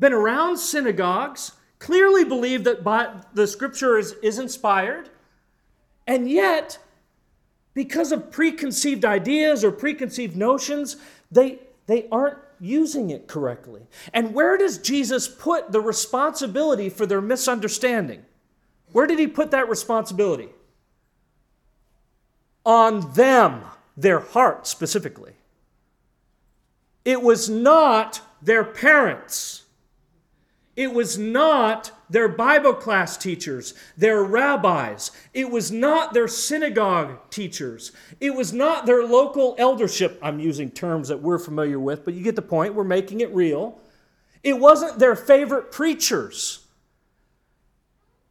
been 0.00 0.12
around 0.14 0.56
synagogues, 0.56 1.52
clearly 1.78 2.24
believe 2.24 2.64
that 2.64 2.82
the 3.34 3.46
scripture 3.46 3.98
is, 3.98 4.14
is 4.22 4.38
inspired, 4.38 5.10
and 6.06 6.28
yet, 6.28 6.78
because 7.74 8.10
of 8.10 8.32
preconceived 8.32 9.04
ideas 9.04 9.62
or 9.62 9.70
preconceived 9.70 10.36
notions, 10.36 10.96
they, 11.30 11.60
they 11.86 12.08
aren't 12.10 12.38
using 12.60 13.10
it 13.10 13.26
correctly. 13.26 13.82
And 14.12 14.34
where 14.34 14.56
does 14.58 14.78
Jesus 14.78 15.26
put 15.26 15.72
the 15.72 15.80
responsibility 15.80 16.88
for 16.88 17.06
their 17.06 17.20
misunderstanding? 17.20 18.24
Where 18.92 19.06
did 19.06 19.18
he 19.18 19.26
put 19.26 19.50
that 19.52 19.68
responsibility? 19.68 20.50
On 22.64 23.12
them, 23.14 23.62
their 23.96 24.20
heart 24.20 24.66
specifically. 24.66 25.32
It 27.04 27.22
was 27.22 27.48
not 27.48 28.20
their 28.42 28.64
parents. 28.64 29.59
It 30.80 30.94
was 30.94 31.18
not 31.18 31.92
their 32.08 32.26
Bible 32.26 32.72
class 32.72 33.18
teachers, 33.18 33.74
their 33.98 34.24
rabbis. 34.24 35.10
It 35.34 35.50
was 35.50 35.70
not 35.70 36.14
their 36.14 36.26
synagogue 36.26 37.18
teachers. 37.28 37.92
It 38.18 38.34
was 38.34 38.54
not 38.54 38.86
their 38.86 39.04
local 39.04 39.54
eldership. 39.58 40.18
I'm 40.22 40.40
using 40.40 40.70
terms 40.70 41.08
that 41.08 41.20
we're 41.20 41.38
familiar 41.38 41.78
with, 41.78 42.02
but 42.02 42.14
you 42.14 42.22
get 42.22 42.34
the 42.34 42.40
point. 42.40 42.72
We're 42.72 42.84
making 42.84 43.20
it 43.20 43.30
real. 43.34 43.78
It 44.42 44.58
wasn't 44.58 44.98
their 44.98 45.14
favorite 45.14 45.70
preachers. 45.70 46.66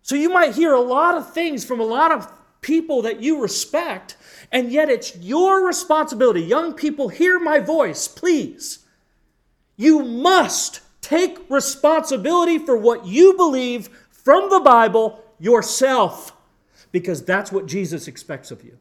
So 0.02 0.16
you 0.16 0.30
might 0.30 0.56
hear 0.56 0.74
a 0.74 0.82
lot 0.82 1.14
of 1.14 1.32
things 1.32 1.64
from 1.64 1.80
a 1.80 1.86
lot 1.86 2.12
of 2.12 2.34
people 2.62 3.04
that 3.04 3.22
you 3.22 3.44
respect, 3.44 4.18
and 4.52 4.72
yet 4.72 4.90
it's 4.90 5.16
your 5.18 5.64
responsibility. 5.68 6.42
Young 6.42 6.74
people, 6.74 7.10
hear 7.10 7.40
my 7.40 7.60
voice, 7.60 8.08
please. 8.08 8.80
You 9.78 10.00
must 10.00 10.82
Take 11.02 11.50
responsibility 11.50 12.58
for 12.58 12.78
what 12.78 13.06
you 13.06 13.34
believe 13.34 13.90
from 14.10 14.50
the 14.50 14.60
Bible 14.60 15.24
yourself, 15.40 16.34
because 16.92 17.24
that's 17.24 17.52
what 17.52 17.66
Jesus 17.66 18.08
expects 18.08 18.52
of 18.52 18.64
you. 18.64 18.78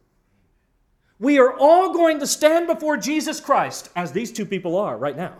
We 1.20 1.38
are 1.38 1.52
all 1.52 1.92
going 1.92 2.20
to 2.20 2.26
stand 2.26 2.66
before 2.66 2.96
Jesus 2.96 3.40
Christ, 3.40 3.90
as 3.96 4.12
these 4.12 4.32
two 4.32 4.46
people 4.46 4.76
are 4.76 4.96
right 4.96 5.16
now. 5.16 5.34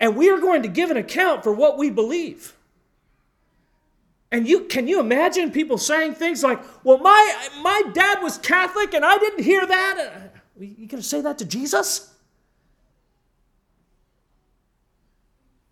And 0.00 0.16
we 0.16 0.30
are 0.30 0.38
going 0.38 0.62
to 0.62 0.68
give 0.68 0.90
an 0.90 0.96
account 0.96 1.42
for 1.42 1.52
what 1.52 1.78
we 1.78 1.90
believe. 1.90 2.54
And 4.32 4.48
you 4.48 4.62
can 4.62 4.88
you 4.88 4.98
imagine 4.98 5.52
people 5.52 5.78
saying 5.78 6.14
things 6.14 6.42
like, 6.42 6.60
"Well, 6.82 6.98
my 6.98 7.48
my 7.62 7.82
dad 7.92 8.20
was 8.20 8.36
Catholic 8.38 8.92
and 8.92 9.04
I 9.04 9.16
didn't 9.18 9.44
hear 9.44 9.64
that." 9.64 9.98
Uh, 9.98 10.64
you 10.64 10.88
going 10.88 11.02
to 11.02 11.02
say 11.02 11.20
that 11.20 11.38
to 11.38 11.44
Jesus? 11.44 12.13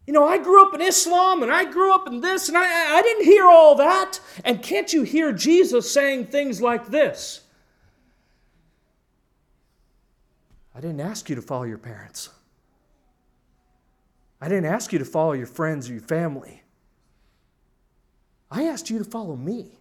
You 0.06 0.12
know, 0.12 0.26
I 0.26 0.38
grew 0.38 0.62
up 0.66 0.74
in 0.74 0.80
Islam 0.80 1.42
and 1.42 1.52
I 1.52 1.64
grew 1.64 1.94
up 1.94 2.08
in 2.08 2.20
this 2.20 2.48
and 2.48 2.58
I, 2.58 2.98
I 2.98 3.02
didn't 3.02 3.24
hear 3.24 3.46
all 3.46 3.76
that. 3.76 4.18
And 4.44 4.62
can't 4.62 4.92
you 4.92 5.02
hear 5.02 5.32
Jesus 5.32 5.90
saying 5.90 6.26
things 6.26 6.60
like 6.60 6.88
this? 6.88 7.40
I 10.74 10.80
didn't 10.80 11.00
ask 11.00 11.28
you 11.28 11.36
to 11.36 11.42
follow 11.42 11.64
your 11.64 11.78
parents. 11.78 12.30
I 14.40 14.48
didn't 14.48 14.64
ask 14.64 14.92
you 14.92 14.98
to 14.98 15.04
follow 15.04 15.32
your 15.32 15.46
friends 15.46 15.88
or 15.88 15.92
your 15.92 16.02
family. 16.02 16.62
I 18.50 18.64
asked 18.64 18.90
you 18.90 18.98
to 18.98 19.04
follow 19.04 19.36
me 19.36 19.78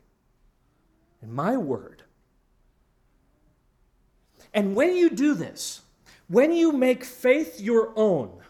and 1.22 1.34
my 1.34 1.58
word. 1.58 2.04
And 4.54 4.76
when 4.76 4.96
you 4.96 5.10
do 5.10 5.34
this, 5.34 5.82
when 6.28 6.52
you 6.54 6.72
make 6.72 7.04
faith 7.04 7.60
your 7.60 7.92
own, 7.96 8.41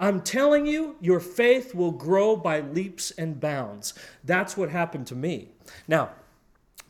I'm 0.00 0.20
telling 0.20 0.66
you, 0.66 0.96
your 1.00 1.20
faith 1.20 1.74
will 1.74 1.90
grow 1.90 2.36
by 2.36 2.60
leaps 2.60 3.10
and 3.12 3.40
bounds. 3.40 3.94
That's 4.22 4.56
what 4.56 4.70
happened 4.70 5.08
to 5.08 5.16
me. 5.16 5.48
Now, 5.88 6.10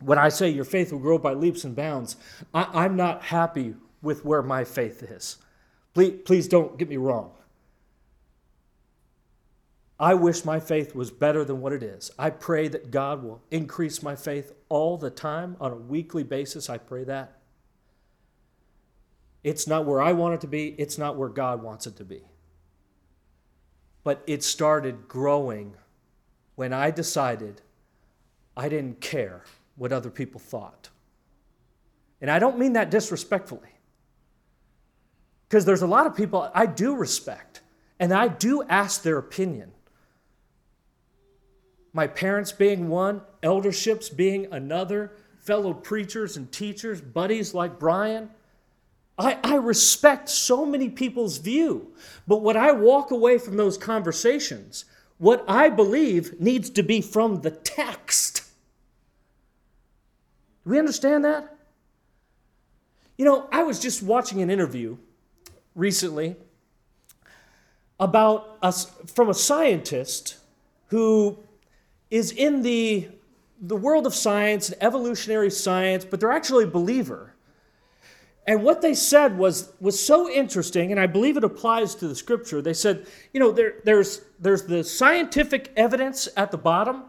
when 0.01 0.18
I 0.18 0.29
say 0.29 0.49
your 0.51 0.64
faith 0.64 0.92
will 0.92 0.99
grow 0.99 1.18
by 1.18 1.33
leaps 1.33 1.64
and 1.64 1.75
bounds, 1.75 2.16
I, 2.53 2.85
am 2.85 2.97
not 2.97 3.25
happy 3.25 3.75
with 4.03 4.25
where 4.25 4.42
my 4.42 4.64
faith 4.64 5.03
is. 5.03 5.38
Please, 5.94 6.21
please 6.25 6.49
don't 6.49 6.79
get 6.79 6.88
me 6.88 6.99
wrong. 6.99 7.33
I 10.01 10.14
wish 10.14 10.44
my 10.44 10.61
faith 10.61 10.94
was 10.94 11.11
better 11.11 11.44
than 11.44 11.61
what 11.61 11.73
it 11.73 11.83
is. 11.83 12.12
I 12.18 12.31
pray 12.31 12.68
that 12.68 12.92
God 12.92 13.25
will 13.25 13.42
increase 13.51 14.01
my 14.03 14.14
faith 14.14 14.53
all 14.68 14.97
the 14.97 15.11
time 15.11 15.57
on 15.61 15.73
a 15.73 15.77
weekly 15.77 16.23
basis. 16.23 16.71
I 16.71 16.79
pray 16.79 17.03
that. 17.05 17.38
It's 19.42 19.66
not 19.66 19.87
where 19.87 20.01
I 20.01 20.12
want 20.12 20.35
it 20.35 20.40
to 20.42 20.47
be, 20.47 20.68
it's 20.79 20.99
not 20.99 21.16
where 21.16 21.29
God 21.29 21.62
wants 21.62 21.87
it 21.87 21.97
to 21.97 22.05
be. 22.05 22.23
But 24.04 24.22
it 24.26 24.42
started 24.42 25.08
growing 25.08 25.74
when 26.54 26.72
I 26.72 26.90
decided 26.90 27.61
I 28.56 28.68
didn't 28.68 29.00
care 29.00 29.44
what 29.76 29.92
other 29.92 30.11
people 30.11 30.40
thought. 30.40 30.88
And 32.20 32.30
I 32.30 32.38
don't 32.38 32.58
mean 32.58 32.72
that 32.72 32.90
disrespectfully. 32.90 33.68
Because 35.48 35.64
there's 35.64 35.82
a 35.82 35.87
lot 35.87 36.06
of 36.06 36.16
people 36.16 36.50
I 36.54 36.66
do 36.66 36.96
respect 36.96 37.62
and 38.00 38.12
I 38.12 38.28
do 38.28 38.62
ask 38.64 39.02
their 39.02 39.18
opinion. 39.18 39.72
My 41.92 42.06
parents 42.06 42.52
being 42.52 42.88
one, 42.88 43.22
elderships 43.42 44.08
being 44.08 44.46
another, 44.52 45.12
fellow 45.38 45.72
preachers 45.72 46.37
and 46.37 46.50
teachers, 46.52 47.00
buddies 47.00 47.54
like 47.54 47.78
Brian. 47.78 48.30
I, 49.18 49.38
I 49.42 49.57
respect 49.57 50.28
so 50.28 50.64
many 50.64 50.88
people's 50.88 51.38
view. 51.38 51.92
But 52.26 52.42
what 52.42 52.57
I 52.57 52.72
walk 52.72 53.11
away 53.11 53.38
from 53.38 53.57
those 53.57 53.76
conversations, 53.76 54.85
what 55.18 55.44
I 55.48 55.68
believe 55.68 56.40
needs 56.40 56.70
to 56.70 56.83
be 56.83 57.00
from 57.00 57.40
the 57.40 57.50
text. 57.50 58.42
Do 60.64 60.70
we 60.70 60.78
understand 60.78 61.24
that? 61.24 61.57
You 63.16 63.24
know, 63.24 63.48
I 63.50 63.64
was 63.64 63.81
just 63.81 64.02
watching 64.02 64.40
an 64.42 64.50
interview 64.50 64.96
recently 65.74 66.37
about 67.98 68.59
us 68.62 68.92
from 69.12 69.28
a 69.28 69.35
scientist 69.35 70.37
who 70.88 71.38
is 72.11 72.31
in 72.31 72.62
the, 72.62 73.09
the 73.61 73.74
world 73.74 74.07
of 74.07 74.14
science 74.14 74.70
and 74.70 74.81
evolutionary 74.81 75.50
science, 75.50 76.04
but 76.04 76.20
they're 76.20 76.31
actually 76.31 76.64
a 76.64 76.68
believer. 76.68 77.35
And 78.48 78.64
what 78.64 78.80
they 78.80 78.94
said 78.94 79.37
was, 79.37 79.74
was 79.78 80.02
so 80.02 80.26
interesting, 80.26 80.90
and 80.90 80.98
I 80.98 81.06
believe 81.06 81.37
it 81.37 81.44
applies 81.44 81.94
to 81.96 82.08
the 82.08 82.14
scripture. 82.14 82.62
They 82.62 82.72
said, 82.72 83.06
you 83.34 83.40
know, 83.40 83.52
there, 83.52 83.74
there's, 83.84 84.22
there's 84.40 84.62
the 84.62 84.82
scientific 84.82 85.70
evidence 85.76 86.30
at 86.34 86.50
the 86.50 86.56
bottom, 86.56 87.04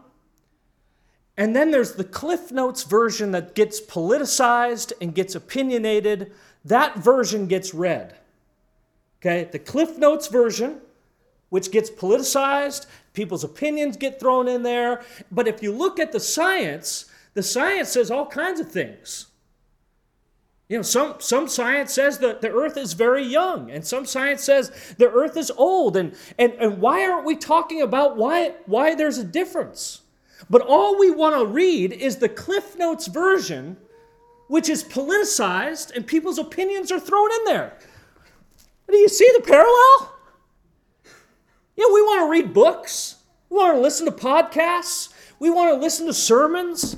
and 1.38 1.56
then 1.56 1.70
there's 1.70 1.94
the 1.94 2.04
Cliff 2.04 2.52
Notes 2.52 2.82
version 2.82 3.30
that 3.30 3.54
gets 3.54 3.80
politicized 3.80 4.92
and 5.00 5.14
gets 5.14 5.34
opinionated. 5.34 6.30
That 6.66 6.98
version 6.98 7.46
gets 7.46 7.72
read. 7.72 8.18
Okay, 9.22 9.48
the 9.50 9.58
Cliff 9.58 9.96
Notes 9.96 10.26
version, 10.26 10.82
which 11.48 11.72
gets 11.72 11.88
politicized, 11.88 12.84
people's 13.14 13.44
opinions 13.44 13.96
get 13.96 14.20
thrown 14.20 14.46
in 14.46 14.62
there. 14.62 15.02
But 15.32 15.48
if 15.48 15.62
you 15.62 15.72
look 15.72 15.98
at 15.98 16.12
the 16.12 16.20
science, 16.20 17.06
the 17.32 17.42
science 17.42 17.88
says 17.88 18.10
all 18.10 18.26
kinds 18.26 18.60
of 18.60 18.70
things. 18.70 19.29
You 20.70 20.76
know, 20.76 20.82
some, 20.82 21.16
some 21.18 21.48
science 21.48 21.92
says 21.92 22.18
that 22.18 22.42
the 22.42 22.50
earth 22.50 22.76
is 22.76 22.92
very 22.92 23.24
young, 23.24 23.72
and 23.72 23.84
some 23.84 24.06
science 24.06 24.44
says 24.44 24.70
the 24.98 25.10
earth 25.10 25.36
is 25.36 25.50
old. 25.50 25.96
And, 25.96 26.14
and, 26.38 26.52
and 26.60 26.80
why 26.80 27.04
aren't 27.04 27.26
we 27.26 27.34
talking 27.34 27.82
about 27.82 28.16
why, 28.16 28.54
why 28.66 28.94
there's 28.94 29.18
a 29.18 29.24
difference? 29.24 30.02
But 30.48 30.62
all 30.62 30.96
we 30.96 31.10
want 31.10 31.34
to 31.36 31.44
read 31.44 31.92
is 31.92 32.16
the 32.16 32.28
Cliff 32.28 32.78
Notes 32.78 33.08
version, 33.08 33.78
which 34.46 34.68
is 34.68 34.84
politicized 34.84 35.90
and 35.96 36.06
people's 36.06 36.38
opinions 36.38 36.92
are 36.92 37.00
thrown 37.00 37.30
in 37.40 37.44
there. 37.46 37.76
Do 38.88 38.96
you 38.96 39.08
see 39.08 39.28
the 39.36 39.42
parallel? 39.42 40.14
Know, 41.76 41.92
we 41.92 42.02
want 42.02 42.26
to 42.26 42.30
read 42.30 42.54
books, 42.54 43.16
we 43.48 43.56
want 43.56 43.74
to 43.74 43.80
listen 43.80 44.06
to 44.06 44.12
podcasts, 44.12 45.12
we 45.40 45.50
want 45.50 45.74
to 45.74 45.80
listen 45.80 46.06
to 46.06 46.12
sermons. 46.12 46.96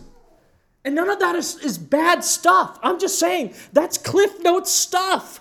And 0.84 0.94
none 0.94 1.10
of 1.10 1.20
that 1.20 1.36
is, 1.36 1.58
is 1.58 1.78
bad 1.78 2.24
stuff. 2.24 2.78
I'm 2.82 2.98
just 2.98 3.18
saying 3.18 3.54
that's 3.72 3.98
Cliff 3.98 4.42
Notes 4.42 4.72
stuff. 4.72 5.40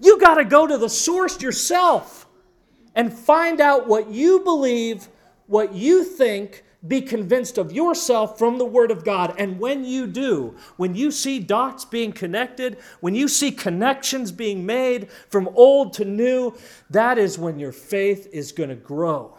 You 0.00 0.18
got 0.18 0.36
to 0.36 0.44
go 0.44 0.66
to 0.66 0.78
the 0.78 0.88
source 0.88 1.40
yourself 1.40 2.26
and 2.94 3.12
find 3.12 3.60
out 3.60 3.86
what 3.86 4.10
you 4.10 4.40
believe, 4.40 5.08
what 5.46 5.74
you 5.74 6.04
think, 6.04 6.64
be 6.86 7.02
convinced 7.02 7.58
of 7.58 7.72
yourself 7.72 8.38
from 8.38 8.56
the 8.56 8.64
Word 8.64 8.90
of 8.90 9.04
God. 9.04 9.34
And 9.38 9.60
when 9.60 9.84
you 9.84 10.06
do, 10.06 10.56
when 10.76 10.94
you 10.94 11.10
see 11.10 11.38
dots 11.38 11.84
being 11.84 12.12
connected, 12.12 12.78
when 13.00 13.14
you 13.14 13.28
see 13.28 13.50
connections 13.52 14.32
being 14.32 14.64
made 14.64 15.10
from 15.28 15.48
old 15.54 15.92
to 15.94 16.06
new, 16.06 16.54
that 16.88 17.18
is 17.18 17.38
when 17.38 17.58
your 17.58 17.72
faith 17.72 18.28
is 18.32 18.52
going 18.52 18.70
to 18.70 18.76
grow. 18.76 19.36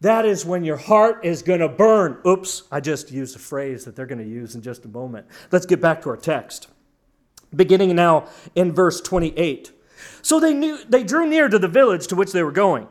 That 0.00 0.26
is 0.26 0.44
when 0.44 0.64
your 0.64 0.76
heart 0.76 1.24
is 1.24 1.42
going 1.42 1.60
to 1.60 1.68
burn. 1.68 2.18
Oops, 2.26 2.64
I 2.70 2.80
just 2.80 3.10
used 3.10 3.34
a 3.34 3.38
phrase 3.38 3.84
that 3.84 3.96
they're 3.96 4.06
going 4.06 4.18
to 4.18 4.28
use 4.28 4.54
in 4.54 4.62
just 4.62 4.84
a 4.84 4.88
moment. 4.88 5.26
Let's 5.50 5.66
get 5.66 5.80
back 5.80 6.02
to 6.02 6.10
our 6.10 6.16
text. 6.16 6.68
Beginning 7.54 7.94
now 7.96 8.28
in 8.54 8.72
verse 8.72 9.00
28. 9.00 9.72
So 10.20 10.38
they 10.38 10.52
knew 10.52 10.78
they 10.88 11.02
drew 11.02 11.26
near 11.26 11.48
to 11.48 11.58
the 11.58 11.68
village 11.68 12.06
to 12.08 12.16
which 12.16 12.32
they 12.32 12.42
were 12.42 12.52
going. 12.52 12.88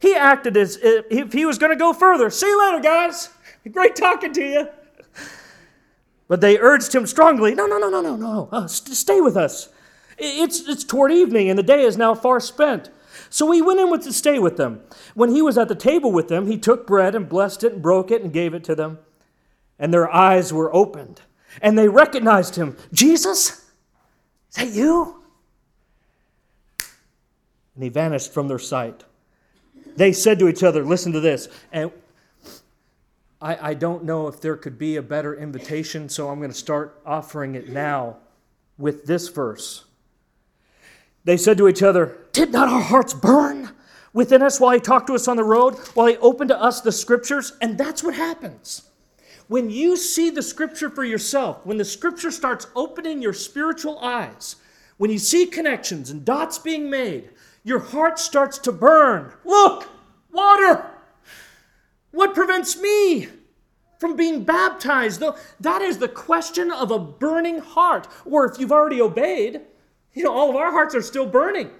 He 0.00 0.14
acted 0.14 0.56
as 0.56 0.78
if 0.80 1.32
he 1.32 1.44
was 1.44 1.58
going 1.58 1.72
to 1.72 1.78
go 1.78 1.92
further. 1.92 2.30
See 2.30 2.46
you 2.48 2.58
later, 2.58 2.80
guys. 2.80 3.30
Great 3.70 3.94
talking 3.96 4.32
to 4.32 4.42
you. 4.42 4.68
But 6.28 6.40
they 6.40 6.58
urged 6.58 6.94
him 6.94 7.06
strongly 7.06 7.54
No, 7.54 7.66
no, 7.66 7.78
no, 7.78 7.88
no, 7.88 8.00
no, 8.02 8.16
no. 8.16 8.48
Uh, 8.52 8.66
st- 8.66 8.96
stay 8.96 9.20
with 9.20 9.36
us. 9.36 9.70
It's, 10.18 10.68
it's 10.68 10.84
toward 10.84 11.12
evening, 11.12 11.48
and 11.48 11.58
the 11.58 11.62
day 11.62 11.82
is 11.82 11.96
now 11.96 12.14
far 12.14 12.40
spent. 12.40 12.90
So 13.30 13.50
he 13.52 13.62
went 13.62 13.80
in 13.80 13.90
with 13.90 14.02
to 14.04 14.12
stay 14.12 14.38
with 14.38 14.56
them. 14.56 14.80
When 15.14 15.30
he 15.30 15.42
was 15.42 15.58
at 15.58 15.68
the 15.68 15.74
table 15.74 16.12
with 16.12 16.28
them, 16.28 16.46
he 16.46 16.58
took 16.58 16.86
bread 16.86 17.14
and 17.14 17.28
blessed 17.28 17.64
it 17.64 17.74
and 17.74 17.82
broke 17.82 18.10
it 18.10 18.22
and 18.22 18.32
gave 18.32 18.54
it 18.54 18.64
to 18.64 18.74
them. 18.74 18.98
And 19.78 19.92
their 19.92 20.12
eyes 20.12 20.52
were 20.52 20.74
opened, 20.74 21.20
and 21.62 21.78
they 21.78 21.88
recognized 21.88 22.56
him. 22.56 22.76
Jesus? 22.92 23.64
Is 24.50 24.56
that 24.56 24.68
you? 24.68 25.22
And 27.74 27.84
he 27.84 27.88
vanished 27.88 28.32
from 28.32 28.48
their 28.48 28.58
sight 28.58 29.04
they 29.98 30.12
said 30.12 30.38
to 30.38 30.48
each 30.48 30.62
other, 30.62 30.84
listen 30.84 31.12
to 31.12 31.20
this. 31.20 31.48
And 31.72 31.90
I, 33.42 33.70
I 33.70 33.74
don't 33.74 34.04
know 34.04 34.28
if 34.28 34.40
there 34.40 34.56
could 34.56 34.78
be 34.78 34.96
a 34.96 35.02
better 35.02 35.34
invitation, 35.34 36.08
so 36.08 36.28
I'm 36.28 36.38
going 36.38 36.52
to 36.52 36.56
start 36.56 37.00
offering 37.04 37.56
it 37.56 37.68
now 37.68 38.18
with 38.78 39.06
this 39.06 39.28
verse. 39.28 39.84
They 41.24 41.36
said 41.36 41.58
to 41.58 41.68
each 41.68 41.82
other, 41.82 42.16
Did 42.38 42.52
not 42.52 42.68
our 42.68 42.80
hearts 42.80 43.14
burn 43.14 43.70
within 44.12 44.42
us 44.42 44.60
while 44.60 44.70
he 44.70 44.78
talked 44.78 45.08
to 45.08 45.14
us 45.16 45.26
on 45.26 45.36
the 45.36 45.42
road, 45.42 45.74
while 45.94 46.06
he 46.06 46.16
opened 46.18 46.50
to 46.50 46.62
us 46.62 46.80
the 46.80 46.92
scriptures? 46.92 47.54
And 47.60 47.76
that's 47.76 48.04
what 48.04 48.14
happens. 48.14 48.82
When 49.48 49.70
you 49.70 49.96
see 49.96 50.30
the 50.30 50.40
scripture 50.40 50.88
for 50.88 51.02
yourself, 51.02 51.66
when 51.66 51.78
the 51.78 51.84
scripture 51.84 52.30
starts 52.30 52.68
opening 52.76 53.20
your 53.20 53.32
spiritual 53.32 53.98
eyes, 53.98 54.54
when 54.98 55.10
you 55.10 55.18
see 55.18 55.46
connections 55.46 56.10
and 56.10 56.24
dots 56.24 56.58
being 56.58 56.88
made, 56.88 57.30
your 57.64 57.80
heart 57.80 58.20
starts 58.20 58.58
to 58.58 58.70
burn. 58.70 59.32
Look, 59.44 59.88
water. 60.30 60.88
What 62.12 62.36
prevents 62.36 62.80
me 62.80 63.26
from 63.98 64.14
being 64.14 64.44
baptized? 64.44 65.20
That 65.58 65.82
is 65.82 65.98
the 65.98 66.06
question 66.06 66.70
of 66.70 66.92
a 66.92 67.00
burning 67.00 67.58
heart. 67.58 68.06
Or 68.24 68.48
if 68.48 68.60
you've 68.60 68.70
already 68.70 69.00
obeyed, 69.00 69.62
you 70.12 70.22
know, 70.22 70.32
all 70.32 70.50
of 70.50 70.54
our 70.54 70.70
hearts 70.70 70.94
are 70.94 71.02
still 71.02 71.26
burning. 71.26 71.72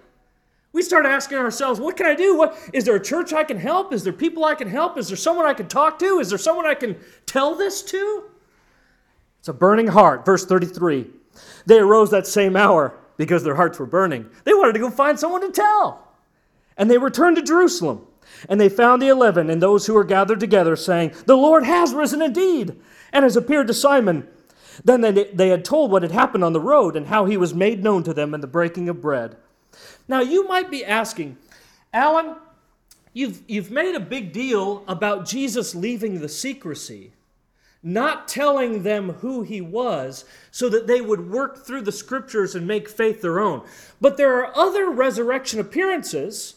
We 0.73 0.83
start 0.83 1.07
asking 1.07 1.39
ourselves, 1.39 1.81
what 1.81 1.97
can 1.97 2.07
I 2.07 2.15
do? 2.15 2.37
What 2.37 2.59
is 2.73 2.85
there 2.85 2.97
a 2.97 3.03
church 3.03 3.33
I 3.33 3.45
can 3.45 3.59
help? 3.59 3.93
Is 3.93 4.05
there 4.05 4.13
people 4.13 4.45
I 4.45 4.55
can 4.55 4.69
help? 4.69 4.99
Is 4.99 5.09
there 5.09 5.17
someone 5.17 5.47
I 5.47 5.55
can 5.55 5.67
talk 5.67 5.99
to? 6.01 6.19
Is 6.19 6.29
there 6.29 6.39
someone 6.39 6.67
I 6.67 6.75
can 6.75 6.97
tell 7.25 7.55
this 7.55 7.83
to? 7.85 8.25
It's 9.39 9.49
a 9.49 9.55
burning 9.55 9.89
heart. 9.89 10.27
Verse 10.27 10.45
33. 10.45 11.07
They 11.67 11.79
arose 11.79 12.11
that 12.11 12.27
same 12.27 12.55
hour 12.55 12.99
because 13.17 13.45
their 13.45 13.55
hearts 13.55 13.79
were 13.79 13.87
burning. 13.87 14.29
They 14.45 14.55
wanted 14.55 14.75
to 14.75 14.79
go 14.79 14.91
find 14.91 15.19
someone 15.19 15.41
to 15.41 15.51
tell. 15.51 16.07
And 16.77 16.91
they 16.91 16.99
returned 16.99 17.37
to 17.37 17.43
Jerusalem. 17.43 18.07
And 18.49 18.61
they 18.61 18.69
found 18.69 19.01
the 19.01 19.09
eleven 19.09 19.49
and 19.49 19.61
those 19.61 19.87
who 19.87 19.95
were 19.95 20.05
gathered 20.05 20.39
together, 20.39 20.77
saying, 20.77 21.13
The 21.25 21.37
Lord 21.37 21.65
has 21.65 21.95
risen 21.95 22.21
indeed, 22.21 22.77
and 23.13 23.25
has 23.25 23.37
appeared 23.37 23.67
to 23.69 23.75
Simon. 23.75 24.29
Then 24.85 25.01
they, 25.01 25.11
they 25.11 25.49
had 25.49 25.65
told 25.65 25.91
what 25.91 26.03
had 26.03 26.13
happened 26.13 26.45
on 26.45 26.53
the 26.53 26.61
road 26.61 26.95
and 26.95 27.07
how 27.07 27.25
he 27.25 27.37
was 27.37 27.55
made 27.55 27.83
known 27.83 28.05
to 28.05 28.15
them 28.15 28.35
in 28.35 28.41
the 28.41 28.47
breaking 28.47 28.89
of 28.89 29.01
bread. 29.01 29.37
Now, 30.07 30.21
you 30.21 30.47
might 30.49 30.71
be 30.71 30.85
asking, 30.85 31.37
Alan, 31.93 32.37
you've, 33.13 33.43
you've 33.47 33.71
made 33.71 33.95
a 33.95 34.01
big 34.01 34.33
deal 34.33 34.85
about 34.89 35.27
Jesus 35.27 35.75
leaving 35.75 36.21
the 36.21 36.29
secrecy 36.29 37.13
not 37.83 38.27
telling 38.27 38.83
them 38.83 39.11
who 39.15 39.43
he 39.43 39.61
was 39.61 40.25
so 40.51 40.69
that 40.69 40.87
they 40.87 41.01
would 41.01 41.31
work 41.31 41.65
through 41.65 41.83
the 41.83 41.93
scriptures 41.93 42.55
and 42.55 42.67
make 42.67 42.89
faith 42.89 43.23
their 43.23 43.39
own. 43.39 43.65
But 44.01 44.17
there 44.17 44.39
are 44.39 44.57
other 44.57 44.91
resurrection 44.91 45.61
appearances 45.61 46.55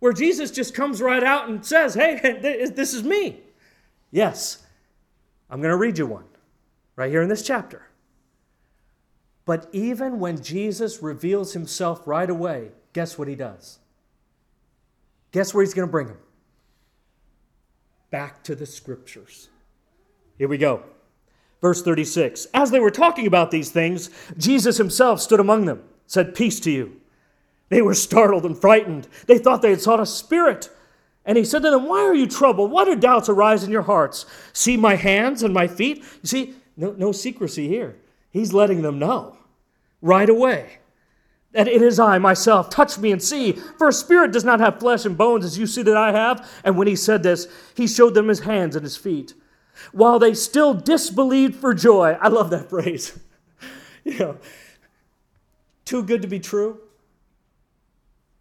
where 0.00 0.12
Jesus 0.12 0.50
just 0.50 0.74
comes 0.74 1.00
right 1.00 1.24
out 1.24 1.48
and 1.48 1.64
says, 1.64 1.94
Hey, 1.94 2.68
this 2.74 2.94
is 2.94 3.02
me. 3.02 3.40
Yes, 4.10 4.64
I'm 5.48 5.60
going 5.60 5.72
to 5.72 5.76
read 5.76 5.98
you 5.98 6.06
one 6.06 6.24
right 6.96 7.10
here 7.10 7.22
in 7.22 7.28
this 7.28 7.46
chapter. 7.46 7.82
But 9.44 9.68
even 9.72 10.20
when 10.20 10.42
Jesus 10.42 11.02
reveals 11.02 11.52
himself 11.52 12.06
right 12.06 12.28
away, 12.28 12.70
guess 12.92 13.18
what 13.18 13.28
he 13.28 13.34
does? 13.34 13.78
Guess 15.32 15.54
where 15.54 15.64
he's 15.64 15.74
going 15.74 15.88
to 15.88 15.92
bring 15.92 16.08
him? 16.08 16.18
Back 18.10 18.42
to 18.44 18.54
the 18.54 18.66
scriptures. 18.66 19.48
Here 20.38 20.48
we 20.48 20.58
go. 20.58 20.82
Verse 21.60 21.82
36 21.82 22.46
As 22.54 22.70
they 22.70 22.80
were 22.80 22.90
talking 22.90 23.26
about 23.26 23.50
these 23.50 23.70
things, 23.70 24.10
Jesus 24.36 24.78
himself 24.78 25.20
stood 25.20 25.40
among 25.40 25.66
them, 25.66 25.82
said, 26.06 26.34
Peace 26.34 26.60
to 26.60 26.70
you. 26.70 27.00
They 27.68 27.82
were 27.82 27.94
startled 27.94 28.44
and 28.44 28.58
frightened. 28.58 29.06
They 29.26 29.38
thought 29.38 29.62
they 29.62 29.70
had 29.70 29.80
sought 29.80 30.00
a 30.00 30.06
spirit. 30.06 30.70
And 31.24 31.38
he 31.38 31.44
said 31.44 31.62
to 31.62 31.70
them, 31.70 31.86
Why 31.86 32.00
are 32.00 32.14
you 32.14 32.26
troubled? 32.26 32.70
Why 32.72 32.84
do 32.84 32.96
doubts 32.96 33.28
arise 33.28 33.62
in 33.62 33.70
your 33.70 33.82
hearts? 33.82 34.26
See 34.52 34.76
my 34.76 34.96
hands 34.96 35.42
and 35.42 35.54
my 35.54 35.68
feet? 35.68 35.98
You 35.98 36.26
see, 36.26 36.54
no, 36.76 36.92
no 36.92 37.12
secrecy 37.12 37.68
here. 37.68 37.96
He's 38.30 38.52
letting 38.52 38.82
them 38.82 38.98
know 38.98 39.36
right 40.00 40.28
away. 40.28 40.78
that 41.52 41.66
it 41.66 41.82
is 41.82 41.98
I 41.98 42.16
myself. 42.18 42.70
Touch 42.70 42.96
me 42.96 43.10
and 43.10 43.20
see. 43.20 43.52
For 43.52 43.88
a 43.88 43.92
spirit 43.92 44.30
does 44.32 44.44
not 44.44 44.60
have 44.60 44.78
flesh 44.78 45.04
and 45.04 45.18
bones 45.18 45.44
as 45.44 45.58
you 45.58 45.66
see 45.66 45.82
that 45.82 45.96
I 45.96 46.12
have. 46.12 46.48
And 46.62 46.76
when 46.76 46.86
he 46.86 46.94
said 46.94 47.24
this, 47.24 47.48
he 47.74 47.88
showed 47.88 48.14
them 48.14 48.28
his 48.28 48.40
hands 48.40 48.76
and 48.76 48.84
his 48.84 48.96
feet. 48.96 49.34
While 49.90 50.20
they 50.20 50.34
still 50.34 50.74
disbelieved 50.74 51.56
for 51.56 51.74
joy. 51.74 52.16
I 52.20 52.28
love 52.28 52.50
that 52.50 52.70
phrase. 52.70 53.18
you 54.04 54.16
know, 54.18 54.36
too 55.84 56.04
good 56.04 56.22
to 56.22 56.28
be 56.28 56.38
true. 56.38 56.78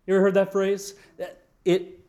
You 0.05 0.15
ever 0.15 0.25
heard 0.25 0.35
that 0.35 0.51
phrase? 0.51 0.93
It 1.65 1.99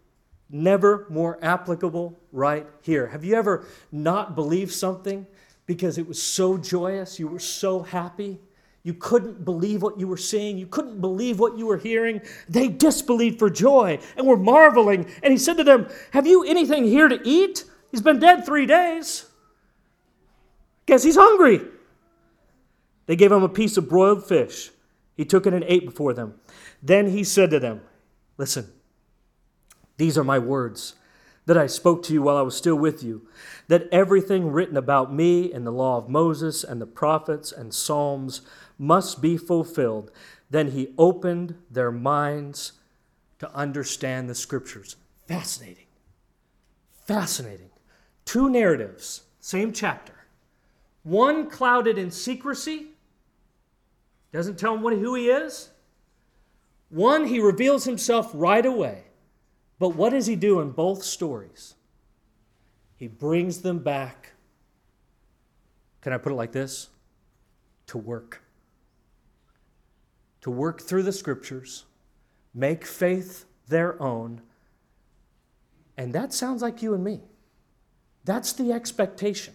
never 0.51 1.07
more 1.09 1.39
applicable 1.43 2.19
right 2.33 2.67
here. 2.83 3.07
Have 3.07 3.25
you 3.25 3.37
ever 3.37 3.65
not 3.91 4.35
believed 4.35 4.73
something 4.73 5.27
because 5.71 5.99
it 5.99 6.09
was 6.09 6.21
so 6.21 6.59
joyous, 6.59 7.21
you 7.21 7.29
were 7.29 7.39
so 7.39 7.79
happy? 7.79 8.41
You 8.83 8.93
couldn't 8.93 9.45
believe 9.45 9.83
what 9.83 10.01
you 10.01 10.09
were 10.09 10.17
seeing. 10.17 10.59
You 10.59 10.67
couldn't 10.67 11.01
believe 11.01 11.39
what 11.39 11.57
you 11.57 11.67
were 11.67 11.77
hearing. 11.77 12.23
They 12.49 12.67
disbelieved 12.67 13.39
for 13.39 13.49
joy 13.49 14.01
and 14.17 14.27
were 14.27 14.37
marveling. 14.37 15.07
And 15.23 15.31
he 15.31 15.39
said 15.39 15.59
to 15.59 15.63
them, 15.63 15.87
Have 16.11 16.27
you 16.27 16.43
anything 16.43 16.83
here 16.83 17.07
to 17.07 17.21
eat? 17.23 17.67
He's 17.93 18.01
been 18.01 18.19
dead 18.19 18.45
three 18.45 18.67
days. 18.67 19.27
Guess 20.87 21.05
he's 21.05 21.15
hungry. 21.15 21.61
They 23.07 23.15
gave 23.15 23.31
him 23.31 23.45
a 23.45 23.49
piece 23.49 23.77
of 23.77 23.89
broiled 23.89 24.27
fish. 24.27 24.73
He 25.17 25.25
took 25.25 25.47
it 25.47 25.55
and 25.55 25.63
ate 25.69 25.85
before 25.85 26.15
them. 26.15 26.35
Then 26.83 27.11
he 27.11 27.23
said 27.23 27.53
to 27.53 27.61
them, 27.61 27.83
Listen, 28.39 28.67
these 29.99 30.19
are 30.19 30.25
my 30.25 30.41
words 30.41 30.97
that 31.47 31.59
I 31.59 31.67
spoke 31.67 32.03
to 32.05 32.13
you 32.13 32.23
while 32.23 32.37
I 32.37 32.43
was 32.43 32.57
still 32.57 32.77
with 32.77 33.03
you, 33.03 33.27
that 33.69 33.89
everything 33.91 34.51
written 34.51 34.77
about 34.77 35.13
me 35.13 35.53
in 35.53 35.65
the 35.65 35.73
law 35.73 35.97
of 35.97 36.09
Moses 36.09 36.63
and 36.63 36.81
the 36.81 36.87
prophets 36.87 37.51
and 37.53 37.75
Psalms 37.75 38.43
must 38.79 39.21
be 39.21 39.37
fulfilled. 39.37 40.11
Then 40.51 40.73
he 40.73 40.95
opened 40.99 41.55
their 41.71 41.91
minds 41.91 42.73
to 43.39 43.53
understand 43.55 44.29
the 44.29 44.35
scriptures. 44.35 44.97
Fascinating. 45.27 45.87
Fascinating. 47.05 47.71
Two 48.25 48.51
narratives, 48.51 49.23
same 49.41 49.73
chapter. 49.73 50.15
One 51.03 51.49
clouded 51.49 51.99
in 51.99 52.11
secrecy, 52.11 52.89
doesn't 54.33 54.59
tell 54.59 54.77
him 54.77 54.83
who 54.83 55.15
he 55.15 55.29
is. 55.29 55.71
One, 56.91 57.27
he 57.27 57.41
reveals 57.41 57.85
himself 57.85 58.31
right 58.35 58.65
away. 58.65 59.05
But 59.81 59.97
what 59.97 60.11
does 60.11 60.27
he 60.27 60.37
do 60.37 60.61
in 60.61 60.71
both 60.71 61.03
stories? 61.03 61.75
He 62.97 63.09
brings 63.09 63.63
them 63.63 63.81
back. 63.81 64.35
Can 66.03 66.13
I 66.13 66.19
put 66.19 66.31
it 66.31 66.37
like 66.37 66.53
this? 66.53 66.91
To 67.89 67.99
work 67.99 68.43
to 70.43 70.51
work 70.51 70.81
through 70.81 71.03
the 71.03 71.13
scriptures, 71.13 71.85
make 72.55 72.85
faith 72.85 73.45
their 73.69 74.01
own. 74.03 74.41
And 75.97 76.13
that 76.15 76.33
sounds 76.33 76.63
like 76.63 76.83
you 76.83 76.95
and 76.95 77.05
me. 77.05 77.21
That's 78.25 78.53
the 78.53 78.73
expectation. 78.73 79.55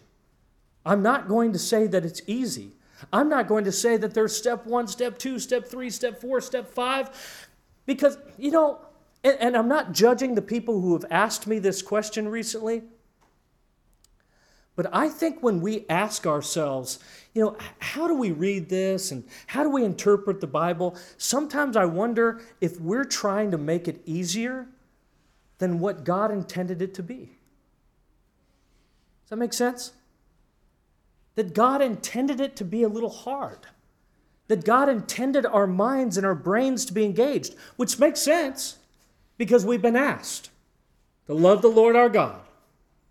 I'm 0.85 1.01
not 1.01 1.27
going 1.27 1.53
to 1.53 1.59
say 1.59 1.87
that 1.87 2.05
it's 2.05 2.21
easy. 2.27 2.73
I'm 3.11 3.29
not 3.29 3.47
going 3.47 3.65
to 3.65 3.71
say 3.71 3.97
that 3.97 4.13
there's 4.13 4.35
step 4.35 4.65
one, 4.65 4.87
step 4.87 5.17
two, 5.17 5.39
step 5.39 5.67
three, 5.67 5.89
step 5.89 6.21
four, 6.21 6.39
step 6.39 6.71
five, 6.71 7.09
because, 7.85 8.17
you 8.37 8.51
know, 8.51 8.79
and, 9.25 9.37
and 9.41 9.57
I'm 9.57 9.67
not 9.67 9.91
judging 9.91 10.35
the 10.35 10.41
people 10.41 10.79
who 10.79 10.93
have 10.93 11.05
asked 11.09 11.47
me 11.47 11.57
this 11.57 11.81
question 11.81 12.29
recently. 12.29 12.83
But 14.75 14.93
I 14.93 15.09
think 15.09 15.41
when 15.41 15.61
we 15.61 15.85
ask 15.89 16.27
ourselves, 16.27 16.99
you 17.33 17.43
know, 17.43 17.57
how 17.79 18.07
do 18.07 18.13
we 18.13 18.31
read 18.31 18.69
this 18.69 19.11
and 19.11 19.23
how 19.47 19.63
do 19.63 19.69
we 19.69 19.83
interpret 19.83 20.41
the 20.41 20.47
Bible? 20.47 20.95
Sometimes 21.17 21.75
I 21.75 21.85
wonder 21.85 22.41
if 22.61 22.79
we're 22.79 23.05
trying 23.05 23.51
to 23.51 23.57
make 23.57 23.87
it 23.87 24.01
easier 24.05 24.67
than 25.57 25.79
what 25.79 26.03
God 26.03 26.29
intended 26.29 26.81
it 26.81 26.93
to 26.95 27.03
be. 27.03 27.31
Does 29.23 29.29
that 29.29 29.37
make 29.37 29.53
sense? 29.53 29.93
That 31.33 31.53
God 31.55 31.81
intended 31.81 32.39
it 32.39 32.55
to 32.57 32.65
be 32.65 32.83
a 32.83 32.89
little 32.89 33.09
hard. 33.09 33.59
That 34.49 34.65
God 34.65 34.87
intended 34.87 35.45
our 35.45 35.65
minds 35.65 36.17
and 36.17 36.25
our 36.25 36.35
brains 36.35 36.85
to 36.85 36.93
be 36.93 37.05
engaged, 37.05 37.55
which 37.77 37.97
makes 37.97 38.19
sense 38.19 38.77
because 39.37 39.65
we've 39.65 39.81
been 39.81 39.95
asked 39.95 40.49
to 41.27 41.33
love 41.33 41.61
the 41.61 41.67
Lord 41.67 41.95
our 41.95 42.09
God 42.09 42.41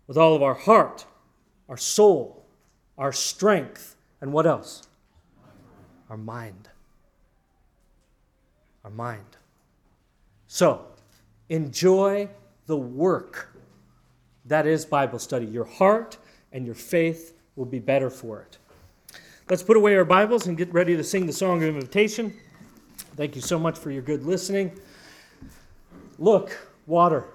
with 0.07 0.17
all 0.17 0.35
of 0.35 0.43
our 0.43 0.53
heart 0.53 1.05
our 1.67 1.77
soul, 1.77 2.45
our 2.95 3.11
strength, 3.11 3.95
and 4.21 4.31
what 4.31 4.45
else? 4.45 4.83
Our 6.09 6.17
mind. 6.17 6.69
Our 8.83 8.91
mind. 8.91 9.37
So, 10.47 10.85
enjoy 11.49 12.29
the 12.67 12.77
work 12.77 13.55
that 14.45 14.67
is 14.67 14.85
Bible 14.85 15.19
study. 15.19 15.45
Your 15.45 15.65
heart 15.65 16.17
and 16.51 16.65
your 16.65 16.75
faith 16.75 17.33
will 17.55 17.65
be 17.65 17.79
better 17.79 18.09
for 18.09 18.41
it. 18.41 18.57
Let's 19.49 19.63
put 19.63 19.77
away 19.77 19.95
our 19.95 20.05
Bibles 20.05 20.47
and 20.47 20.57
get 20.57 20.71
ready 20.73 20.95
to 20.95 21.03
sing 21.03 21.25
the 21.25 21.33
song 21.33 21.63
of 21.63 21.69
invitation. 21.69 22.33
Thank 23.15 23.35
you 23.35 23.41
so 23.41 23.57
much 23.57 23.77
for 23.77 23.91
your 23.91 24.01
good 24.01 24.23
listening. 24.23 24.71
Look, 26.17 26.69
water. 26.87 27.25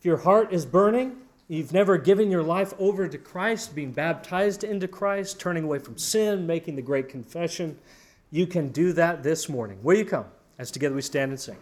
If 0.00 0.06
your 0.06 0.18
heart 0.18 0.52
is 0.52 0.66
burning, 0.66 1.18
you've 1.48 1.72
never 1.72 1.96
given 1.96 2.30
your 2.30 2.42
life 2.42 2.74
over 2.78 3.06
to 3.06 3.18
Christ, 3.18 3.74
being 3.74 3.92
baptized 3.92 4.64
into 4.64 4.88
Christ, 4.88 5.38
turning 5.38 5.64
away 5.64 5.78
from 5.78 5.96
sin, 5.96 6.46
making 6.46 6.76
the 6.76 6.82
great 6.82 7.08
confession, 7.08 7.78
you 8.30 8.46
can 8.46 8.68
do 8.70 8.92
that 8.94 9.22
this 9.22 9.48
morning. 9.48 9.78
Will 9.82 9.96
you 9.96 10.04
come 10.04 10.24
as 10.58 10.70
together 10.70 10.94
we 10.94 11.02
stand 11.02 11.30
and 11.30 11.38
sing? 11.38 11.56